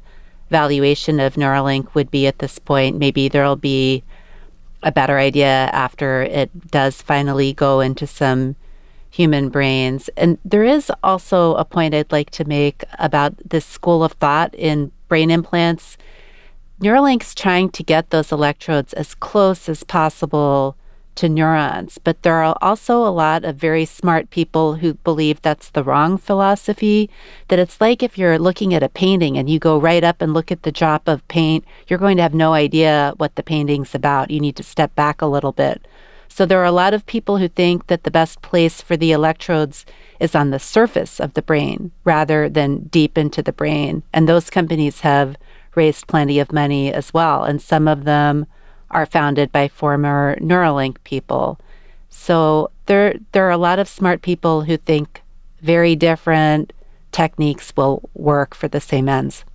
valuation 0.54 1.20
of 1.20 1.34
Neuralink 1.34 1.96
would 1.96 2.12
be 2.12 2.28
at 2.28 2.38
this 2.38 2.60
point. 2.60 2.98
Maybe 2.98 3.28
there'll 3.28 3.58
be 3.58 4.04
a 4.84 4.92
better 4.92 5.18
idea 5.18 5.70
after 5.74 6.22
it 6.22 6.50
does 6.70 7.02
finally 7.02 7.54
go 7.54 7.80
into 7.80 8.06
some 8.06 8.56
human 9.10 9.50
brains. 9.50 10.10
And 10.16 10.38
there 10.46 10.64
is 10.64 10.92
also 11.02 11.56
a 11.56 11.66
point 11.66 11.96
I'd 11.96 12.12
like 12.12 12.30
to 12.32 12.46
make 12.46 12.84
about 13.00 13.34
this 13.50 13.66
school 13.66 14.04
of 14.04 14.14
thought 14.14 14.54
in 14.54 14.92
brain 15.08 15.32
implants. 15.32 15.98
Neuralink's 16.80 17.34
trying 17.34 17.70
to 17.72 17.84
get 17.84 18.12
those 18.12 18.32
electrodes 18.32 18.94
as 18.94 19.16
close 19.16 19.68
as 19.68 19.84
possible 19.84 20.78
to 21.16 21.30
neurons, 21.30 21.98
but 21.98 22.22
there 22.24 22.44
are 22.44 22.58
also 22.62 23.06
a 23.06 23.10
lot 23.10 23.44
of 23.44 23.56
very 23.56 23.86
smart 23.86 24.30
people 24.30 24.76
who 24.76 24.96
believe 24.96 25.42
that's 25.42 25.70
the 25.70 25.84
wrong 25.84 26.18
philosophy. 26.18 27.10
That 27.48 27.60
it's 27.60 27.80
like 27.80 28.02
if 28.02 28.18
you're 28.18 28.40
looking 28.40 28.74
at 28.74 28.84
a 28.84 28.90
painting 28.90 29.38
and 29.38 29.50
you 29.50 29.60
go 29.60 29.80
right 29.80 30.04
up 30.04 30.22
and 30.22 30.34
look 30.34 30.52
at 30.52 30.64
the 30.64 30.72
drop 30.72 31.08
of 31.08 31.28
paint, 31.28 31.66
you're 31.88 32.00
going 32.00 32.18
to 32.18 32.24
have 32.24 32.34
no 32.34 32.54
idea 32.54 33.14
what 33.18 33.36
the 33.36 33.44
painting's 33.44 33.96
about. 33.96 34.32
You 34.32 34.40
need 34.40 34.56
to 34.56 34.64
step 34.64 34.96
back 34.96 35.22
a 35.22 35.28
little 35.28 35.52
bit. 35.52 35.86
So 36.28 36.48
there 36.48 36.62
are 36.62 36.66
a 36.66 36.72
lot 36.72 36.96
of 36.96 37.06
people 37.06 37.38
who 37.38 37.48
think 37.48 37.88
that 37.88 38.04
the 38.06 38.10
best 38.10 38.42
place 38.42 38.82
for 38.82 38.98
the 38.98 39.12
electrodes 39.12 39.86
is 40.20 40.34
on 40.34 40.50
the 40.50 40.58
surface 40.58 41.20
of 41.20 41.36
the 41.36 41.44
brain 41.44 41.92
rather 42.06 42.50
than 42.50 42.86
deep 42.86 43.20
into 43.20 43.44
the 43.44 43.54
brain. 43.54 44.02
And 44.12 44.28
those 44.28 44.50
companies 44.50 45.02
have 45.02 45.38
raised 45.76 46.08
plenty 46.08 46.40
of 46.40 46.52
money 46.52 46.92
as 46.92 47.14
well. 47.14 47.44
And 47.44 47.62
some 47.62 47.88
of 47.88 48.06
them 48.06 48.48
are 48.94 49.06
founded 49.06 49.52
by 49.52 49.68
former 49.68 50.38
Neuralink 50.40 50.98
people. 51.04 51.60
So 52.10 52.72
there 52.86 53.16
there 53.32 53.46
are 53.48 53.52
a 53.52 53.58
lot 53.58 53.80
of 53.80 53.88
smart 53.88 54.22
people 54.22 54.62
who 54.62 54.78
think 54.78 55.22
very 55.62 55.96
different 55.96 56.74
techniques 57.12 57.74
will 57.76 58.10
work 58.14 58.54
for 58.56 58.68
the 58.68 58.82
same 58.82 59.10
ends. 59.10 59.46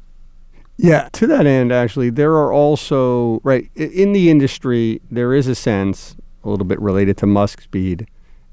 Yeah, 0.77 1.09
to 1.13 1.27
that 1.27 1.45
end, 1.45 1.73
actually, 1.73 2.11
there 2.11 2.33
are 2.35 2.53
also, 2.53 3.41
right, 3.43 3.69
in 3.75 4.13
the 4.13 4.31
industry, 4.31 5.01
there 5.11 5.35
is 5.35 5.49
a 5.49 5.57
sense, 5.57 6.15
a 6.45 6.49
little 6.49 6.65
bit 6.65 6.81
related 6.81 7.17
to 7.19 7.27
Musk 7.27 7.63
speed. 7.63 8.07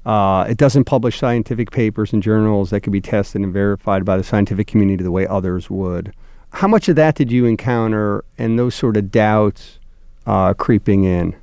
Uh, 0.04 0.44
it 0.48 0.56
doesn't 0.56 0.84
publish 0.84 1.18
scientific 1.18 1.70
papers 1.70 2.12
and 2.12 2.22
journals 2.22 2.70
that 2.70 2.80
can 2.80 2.92
be 2.92 3.00
tested 3.00 3.42
and 3.42 3.52
verified 3.52 4.04
by 4.04 4.16
the 4.16 4.24
scientific 4.24 4.66
community 4.66 5.04
the 5.04 5.12
way 5.12 5.26
others 5.26 5.70
would. 5.70 6.12
How 6.50 6.68
much 6.68 6.88
of 6.88 6.96
that 6.96 7.14
did 7.14 7.30
you 7.30 7.44
encounter 7.44 8.24
and 8.38 8.58
those 8.58 8.74
sort 8.74 8.96
of 8.96 9.10
doubts 9.10 9.78
uh, 10.26 10.54
creeping 10.54 11.04
in? 11.04 11.34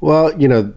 Well, 0.00 0.38
you 0.40 0.48
know, 0.48 0.72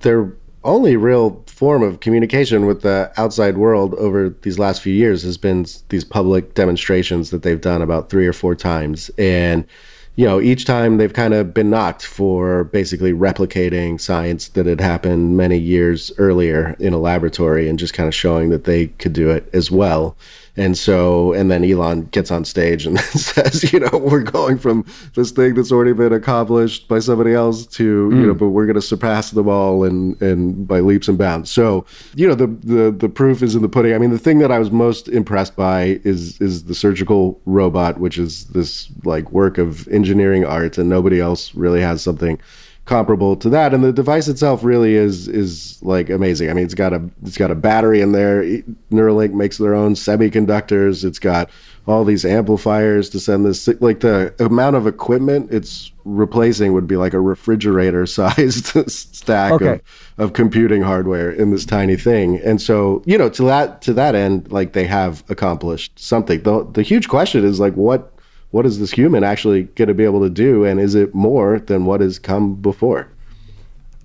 their 0.00 0.32
only 0.64 0.96
real 0.96 1.42
form 1.46 1.82
of 1.82 2.00
communication 2.00 2.66
with 2.66 2.82
the 2.82 3.12
outside 3.16 3.56
world 3.56 3.94
over 3.94 4.30
these 4.42 4.58
last 4.58 4.80
few 4.80 4.92
years 4.92 5.22
has 5.22 5.36
been 5.36 5.66
these 5.88 6.04
public 6.04 6.54
demonstrations 6.54 7.30
that 7.30 7.42
they've 7.42 7.60
done 7.60 7.82
about 7.82 8.10
three 8.10 8.26
or 8.26 8.32
four 8.32 8.54
times. 8.54 9.10
And, 9.18 9.66
you 10.14 10.24
know, 10.24 10.40
each 10.40 10.64
time 10.64 10.98
they've 10.98 11.12
kind 11.12 11.34
of 11.34 11.52
been 11.52 11.70
knocked 11.70 12.04
for 12.04 12.64
basically 12.64 13.12
replicating 13.12 14.00
science 14.00 14.48
that 14.50 14.66
had 14.66 14.80
happened 14.80 15.36
many 15.36 15.58
years 15.58 16.12
earlier 16.18 16.76
in 16.78 16.92
a 16.92 16.98
laboratory 16.98 17.68
and 17.68 17.78
just 17.78 17.94
kind 17.94 18.06
of 18.06 18.14
showing 18.14 18.50
that 18.50 18.64
they 18.64 18.88
could 18.88 19.12
do 19.12 19.30
it 19.30 19.48
as 19.52 19.70
well. 19.70 20.16
And 20.54 20.76
so, 20.76 21.32
and 21.32 21.50
then 21.50 21.64
Elon 21.64 22.06
gets 22.06 22.30
on 22.30 22.44
stage 22.44 22.84
and 22.84 23.00
says, 23.00 23.72
you 23.72 23.80
know, 23.80 23.90
we're 23.92 24.22
going 24.22 24.58
from 24.58 24.84
this 25.14 25.30
thing 25.30 25.54
that's 25.54 25.72
already 25.72 25.94
been 25.94 26.12
accomplished 26.12 26.88
by 26.88 26.98
somebody 26.98 27.32
else 27.32 27.66
to, 27.66 28.10
mm. 28.10 28.20
you 28.20 28.26
know, 28.26 28.34
but 28.34 28.50
we're 28.50 28.66
going 28.66 28.74
to 28.74 28.82
surpass 28.82 29.30
them 29.30 29.48
all 29.48 29.84
and, 29.84 30.20
and 30.20 30.68
by 30.68 30.80
leaps 30.80 31.08
and 31.08 31.16
bounds. 31.16 31.50
So, 31.50 31.86
you 32.14 32.28
know, 32.28 32.34
the, 32.34 32.48
the, 32.48 32.90
the 32.90 33.08
proof 33.08 33.42
is 33.42 33.54
in 33.54 33.62
the 33.62 33.68
pudding. 33.68 33.94
I 33.94 33.98
mean, 33.98 34.10
the 34.10 34.18
thing 34.18 34.40
that 34.40 34.52
I 34.52 34.58
was 34.58 34.70
most 34.70 35.08
impressed 35.08 35.56
by 35.56 36.00
is, 36.04 36.38
is 36.40 36.64
the 36.64 36.74
surgical 36.74 37.40
robot, 37.46 37.98
which 37.98 38.18
is 38.18 38.44
this 38.48 38.90
like 39.04 39.32
work 39.32 39.56
of 39.56 39.88
engineering 39.88 40.44
art 40.44 40.76
and 40.76 40.88
nobody 40.88 41.18
else 41.18 41.54
really 41.54 41.80
has 41.80 42.02
something 42.02 42.38
comparable 42.84 43.36
to 43.36 43.48
that. 43.48 43.72
And 43.72 43.84
the 43.84 43.92
device 43.92 44.28
itself 44.28 44.64
really 44.64 44.94
is 44.94 45.28
is 45.28 45.82
like 45.82 46.10
amazing. 46.10 46.50
I 46.50 46.54
mean, 46.54 46.64
it's 46.64 46.74
got 46.74 46.92
a 46.92 47.08
it's 47.22 47.38
got 47.38 47.50
a 47.50 47.54
battery 47.54 48.00
in 48.00 48.12
there. 48.12 48.42
Neuralink 48.90 49.32
makes 49.32 49.58
their 49.58 49.74
own 49.74 49.94
semiconductors. 49.94 51.04
It's 51.04 51.18
got 51.18 51.50
all 51.86 52.04
these 52.04 52.24
amplifiers 52.24 53.10
to 53.10 53.18
send 53.18 53.44
this 53.44 53.66
like 53.80 54.00
the 54.00 54.32
amount 54.38 54.76
of 54.76 54.86
equipment 54.86 55.50
it's 55.52 55.90
replacing 56.04 56.72
would 56.72 56.86
be 56.86 56.96
like 56.96 57.12
a 57.12 57.20
refrigerator 57.20 58.06
sized 58.06 58.66
stack 58.90 59.52
okay. 59.52 59.72
of, 59.72 59.82
of 60.18 60.32
computing 60.32 60.82
hardware 60.82 61.30
in 61.30 61.50
this 61.50 61.64
tiny 61.64 61.96
thing 61.96 62.38
and 62.40 62.62
so 62.62 63.02
you 63.04 63.18
know 63.18 63.28
to 63.28 63.42
that 63.42 63.82
to 63.82 63.92
that 63.92 64.14
end 64.14 64.50
like 64.52 64.74
they 64.74 64.84
have 64.84 65.24
accomplished 65.28 65.98
something 65.98 66.40
the, 66.44 66.64
the 66.72 66.82
huge 66.82 67.08
question 67.08 67.44
is 67.44 67.58
like 67.58 67.74
what 67.74 68.12
what 68.52 68.66
is 68.66 68.78
this 68.78 68.92
human 68.92 69.24
actually 69.24 69.64
going 69.64 69.88
to 69.88 69.94
be 69.94 70.04
able 70.04 70.20
to 70.20 70.30
do? 70.30 70.64
And 70.64 70.78
is 70.78 70.94
it 70.94 71.14
more 71.14 71.58
than 71.58 71.84
what 71.84 72.00
has 72.00 72.18
come 72.18 72.54
before? 72.54 73.08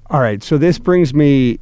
All 0.09 0.21
right. 0.21 0.41
So 0.41 0.57
this 0.57 0.79
brings 0.79 1.13
me 1.13 1.59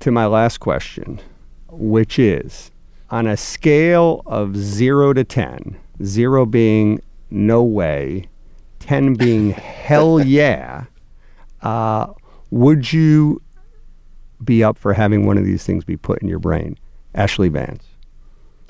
to 0.00 0.10
my 0.10 0.26
last 0.26 0.58
question, 0.58 1.20
which 1.68 2.18
is 2.18 2.70
on 3.10 3.26
a 3.26 3.36
scale 3.36 4.22
of 4.24 4.56
zero 4.56 5.12
to 5.12 5.24
10, 5.24 5.76
zero 6.04 6.46
being 6.46 7.00
no 7.30 7.62
way, 7.62 8.28
10 8.80 9.14
being 9.14 9.50
hell 9.50 10.20
yeah, 10.24 10.84
uh, 11.62 12.06
would 12.50 12.92
you 12.92 13.42
be 14.44 14.62
up 14.62 14.78
for 14.78 14.92
having 14.92 15.26
one 15.26 15.36
of 15.36 15.44
these 15.44 15.64
things 15.64 15.82
be 15.82 15.96
put 15.96 16.22
in 16.22 16.28
your 16.28 16.38
brain? 16.38 16.78
Ashlee 17.16 17.50
Vance. 17.50 17.87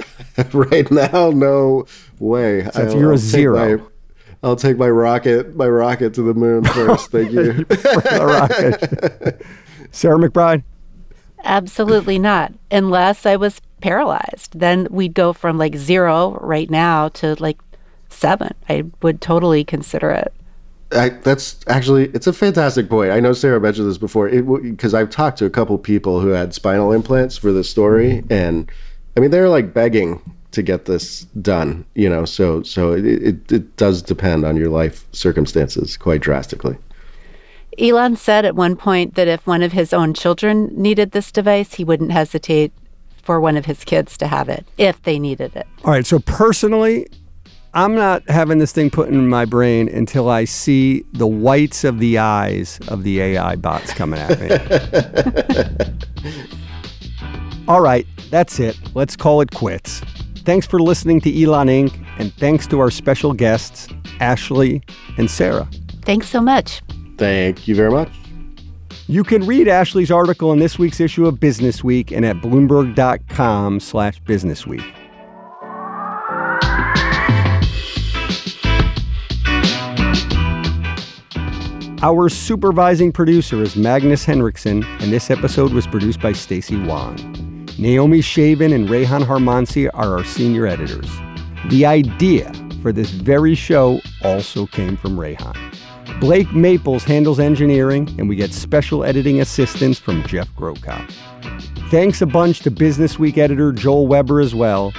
right 0.53 0.91
now, 0.91 1.31
no 1.31 1.87
way. 2.19 2.65
So 2.73 2.83
I'll, 2.83 2.99
you're 2.99 3.11
a 3.11 3.13
I'll 3.13 3.19
zero. 3.19 3.79
My, 3.79 3.85
I'll 4.43 4.57
take 4.57 4.79
my 4.79 4.89
rocket, 4.89 5.57
my 5.57 5.67
rocket 5.69 6.15
to 6.15 6.23
the 6.23 6.35
moon 6.35 6.65
first. 6.75 7.11
Thank 7.11 7.33
you. 7.33 7.67
rocket. 8.21 9.43
Sarah 9.91 10.19
McBride. 10.19 10.63
Absolutely 11.45 12.19
not, 12.19 12.53
unless 12.71 13.25
I 13.25 13.37
was 13.37 13.61
paralyzed. 13.81 14.59
Then 14.59 14.89
we'd 14.91 15.15
go 15.15 15.33
from 15.33 15.57
like 15.57 15.77
zero 15.77 16.39
right 16.41 16.69
now 16.69 17.09
to 17.11 17.37
like 17.41 17.59
seven. 18.09 18.55
I 18.69 18.85
would 19.03 19.21
totally 19.21 19.65
consider 19.65 20.11
it. 20.11 20.33
I, 20.91 21.11
that's 21.11 21.61
actually 21.67 22.07
it's 22.09 22.27
a 22.27 22.33
fantastic 22.33 22.89
point. 22.89 23.11
I 23.11 23.21
know 23.21 23.33
Sarah 23.35 23.61
mentioned 23.61 23.89
this 23.89 23.99
before 23.99 24.31
because 24.31 24.95
I've 24.95 25.11
talked 25.11 25.39
to 25.39 25.45
a 25.45 25.51
couple 25.51 25.77
people 25.79 26.21
who 26.21 26.29
had 26.29 26.55
spinal 26.55 26.93
implants 26.93 27.37
for 27.37 27.53
this 27.53 27.69
story, 27.69 28.25
and 28.31 28.71
I 29.19 29.21
mean, 29.21 29.33
they're 29.33 29.49
like 29.49 29.75
begging 29.75 30.23
to 30.53 30.63
get 30.63 30.85
this 30.85 31.23
done, 31.43 31.85
you 31.97 32.09
know. 32.09 32.25
So 32.25 32.63
so 32.63 32.93
it, 32.93 33.05
it, 33.05 33.51
it 33.51 33.77
does 33.77 34.01
depend 34.01 34.45
on 34.45 34.57
your 34.57 34.69
life 34.69 35.05
circumstances 35.11 35.97
quite 35.97 36.21
drastically. 36.21 36.77
Elon 37.81 38.15
said 38.15 38.45
at 38.45 38.55
one 38.55 38.77
point 38.77 39.17
that 39.17 39.27
if 39.27 39.45
one 39.45 39.65
of 39.65 39.73
his 39.73 39.93
own 39.93 40.15
children 40.15 40.71
needed 40.73 41.11
this 41.11 41.33
device, 41.33 41.75
he 41.75 41.83
wouldn't 41.83 42.13
hesitate 42.13 42.73
for 43.21 43.41
one 43.41 43.57
of 43.57 43.65
his 43.65 43.83
kids 43.83 44.17
to 44.19 44.29
have 44.29 44.49
it 44.49 44.65
if 44.79 45.03
they 45.03 45.19
needed 45.19 45.57
it. 45.57 45.67
All 45.85 45.91
right. 45.91 46.07
So 46.07 46.21
personally, 46.21 47.09
I'm 47.75 47.97
not 47.97 48.23
having 48.31 48.59
this 48.59 48.71
thing 48.71 48.89
put 48.89 49.09
in 49.09 49.29
my 49.29 49.47
brain 49.47 49.89
until 49.89 50.31
I 50.31 50.45
see 50.45 51.05
the 51.13 51.27
whites 51.27 51.83
of 51.83 51.99
the 51.99 52.19
eyes 52.19 52.79
of 52.87 53.03
the 53.03 53.21
AI 53.21 53.57
bots 53.57 53.93
coming 53.95 54.21
at 54.21 54.41
me. 54.41 54.49
All 57.69 57.83
right. 57.83 58.07
That's 58.31 58.59
it. 58.59 58.77
Let's 58.95 59.15
call 59.15 59.41
it 59.43 59.51
quits. 59.53 60.01
Thanks 60.39 60.67
for 60.67 60.81
listening 60.81 61.21
to 61.21 61.43
Elon 61.43 61.69
Inc., 61.69 62.07
and 62.19 62.33
thanks 62.35 62.67
to 62.69 62.81
our 62.81 62.91
special 62.91 63.35
guests, 63.35 63.87
Ashlee 64.21 64.83
and 65.19 65.31
Sarah. 65.31 65.69
Thanks 66.03 66.29
so 66.29 66.41
much. 66.41 66.83
Thank 67.19 67.69
you 67.69 67.75
very 67.75 67.91
much. 67.91 68.11
You 69.07 69.25
can 69.25 69.47
read 69.47 69.67
Ashlee's 69.67 70.11
article 70.11 70.53
in 70.53 70.59
this 70.59 70.79
week's 70.79 71.01
issue 71.01 71.27
of 71.27 71.39
Business 71.39 71.85
Week 71.85 72.11
and 72.11 72.25
at 72.25 72.37
bloomberg.com 72.37 73.81
slash 73.81 74.21
businessweek. 74.23 74.95
Our 82.01 82.29
supervising 82.29 83.13
producer 83.13 83.63
is 83.63 83.77
Magnus 83.77 84.25
Henriksson, 84.25 84.85
and 84.85 85.13
this 85.13 85.31
episode 85.31 85.73
was 85.73 85.87
produced 85.87 86.21
by 86.21 86.33
Stacy 86.33 86.77
Wong. 86.77 87.48
Naomi 87.79 88.19
Shavin 88.19 88.75
and 88.75 88.89
Rayhan 88.89 89.23
Harmanci 89.23 89.89
are 89.95 90.19
our 90.19 90.25
senior 90.25 90.67
editors. 90.67 91.09
The 91.69 91.87
idea 91.87 92.53
for 92.83 92.91
this 92.91 93.11
very 93.11 93.55
show 93.55 94.01
also 94.25 94.67
came 94.67 94.97
from 94.97 95.17
Rayhan. 95.17 95.57
Blake 96.21 96.53
Maples 96.53 97.05
handles 97.05 97.39
engineering, 97.39 98.13
and 98.19 98.29
we 98.29 98.35
get 98.35 98.53
special 98.53 99.05
editing 99.05 99.41
assistance 99.41 99.97
from 99.97 100.25
Jeff 100.25 100.53
Grocott. 100.57 101.09
Thanks 101.89 102.21
a 102.21 102.27
bunch 102.27 102.61
to 102.61 102.71
Business 102.73 103.17
Week 103.17 103.39
editor 103.39 103.71
Joel 103.71 104.09
Weber 104.09 104.41
as 104.41 104.57
well. 104.57 104.93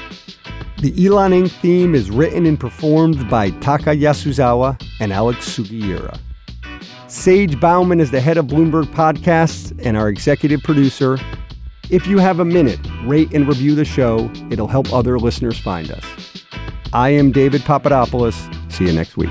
The 0.78 1.06
Elon 1.06 1.34
Inc. 1.34 1.52
theme 1.52 1.94
is 1.94 2.10
written 2.10 2.46
and 2.46 2.58
performed 2.58 3.30
by 3.30 3.50
Taka 3.50 3.90
Yasuzawa 3.90 4.82
and 5.02 5.12
Alex 5.12 5.40
Sugiura. 5.54 6.18
Sage 7.08 7.60
Bauman 7.60 8.00
is 8.00 8.12
the 8.12 8.22
head 8.22 8.38
of 8.38 8.46
Bloomberg 8.46 8.86
Podcasts 8.94 9.78
and 9.84 9.98
our 9.98 10.08
executive 10.08 10.62
producer. 10.64 11.18
If 11.90 12.06
you 12.06 12.20
have 12.20 12.40
a 12.40 12.46
minute, 12.46 12.80
rate 13.04 13.34
and 13.34 13.48
review 13.48 13.74
the 13.74 13.84
show. 13.84 14.32
It'll 14.52 14.68
help 14.68 14.94
other 14.94 15.18
listeners 15.18 15.58
find 15.58 15.90
us. 15.90 16.06
I 16.94 17.10
am 17.10 17.32
David 17.32 17.62
Papadopoulos. 17.64 18.48
See 18.70 18.86
you 18.86 18.94
next 18.94 19.18
week. 19.18 19.30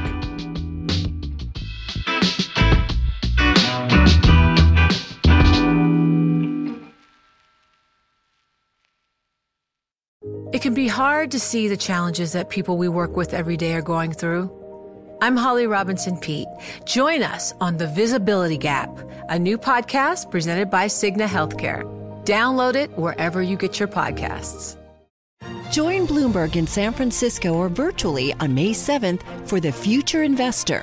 It 10.53 10.63
can 10.63 10.75
be 10.75 10.89
hard 10.89 11.31
to 11.31 11.39
see 11.39 11.69
the 11.69 11.77
challenges 11.77 12.33
that 12.33 12.49
people 12.49 12.77
we 12.77 12.89
work 12.89 13.15
with 13.17 13.35
every 13.35 13.57
day 13.57 13.75
are 13.75 13.83
going 13.83 14.13
through. 14.13 14.51
I'm 15.21 15.37
Holly 15.37 15.69
Robinson 15.69 16.19
Peete. 16.19 16.49
Join 16.85 17.23
us 17.23 17.53
on 17.61 17.77
The 17.77 17.87
Visibility 17.87 18.59
Gap, 18.59 18.91
a 19.29 19.39
new 19.39 19.59
podcast 19.59 20.33
presented 20.33 20.71
by 20.71 20.87
Cigna 20.87 21.27
Healthcare. 21.27 21.98
Download 22.29 22.75
it 22.75 22.91
wherever 22.91 23.41
you 23.41 23.57
get 23.57 23.81
your 23.81 23.89
podcasts. 23.89 24.77
Join 25.73 26.07
Bloomberg 26.07 26.57
in 26.57 26.67
San 26.67 26.93
Francisco 26.93 27.55
or 27.55 27.71
virtually 27.71 28.35
on 28.35 28.55
May 28.55 28.73
7th 28.73 29.23
for 29.49 29.61
the 29.61 29.73
Future 29.73 30.25
Investor 30.25 30.83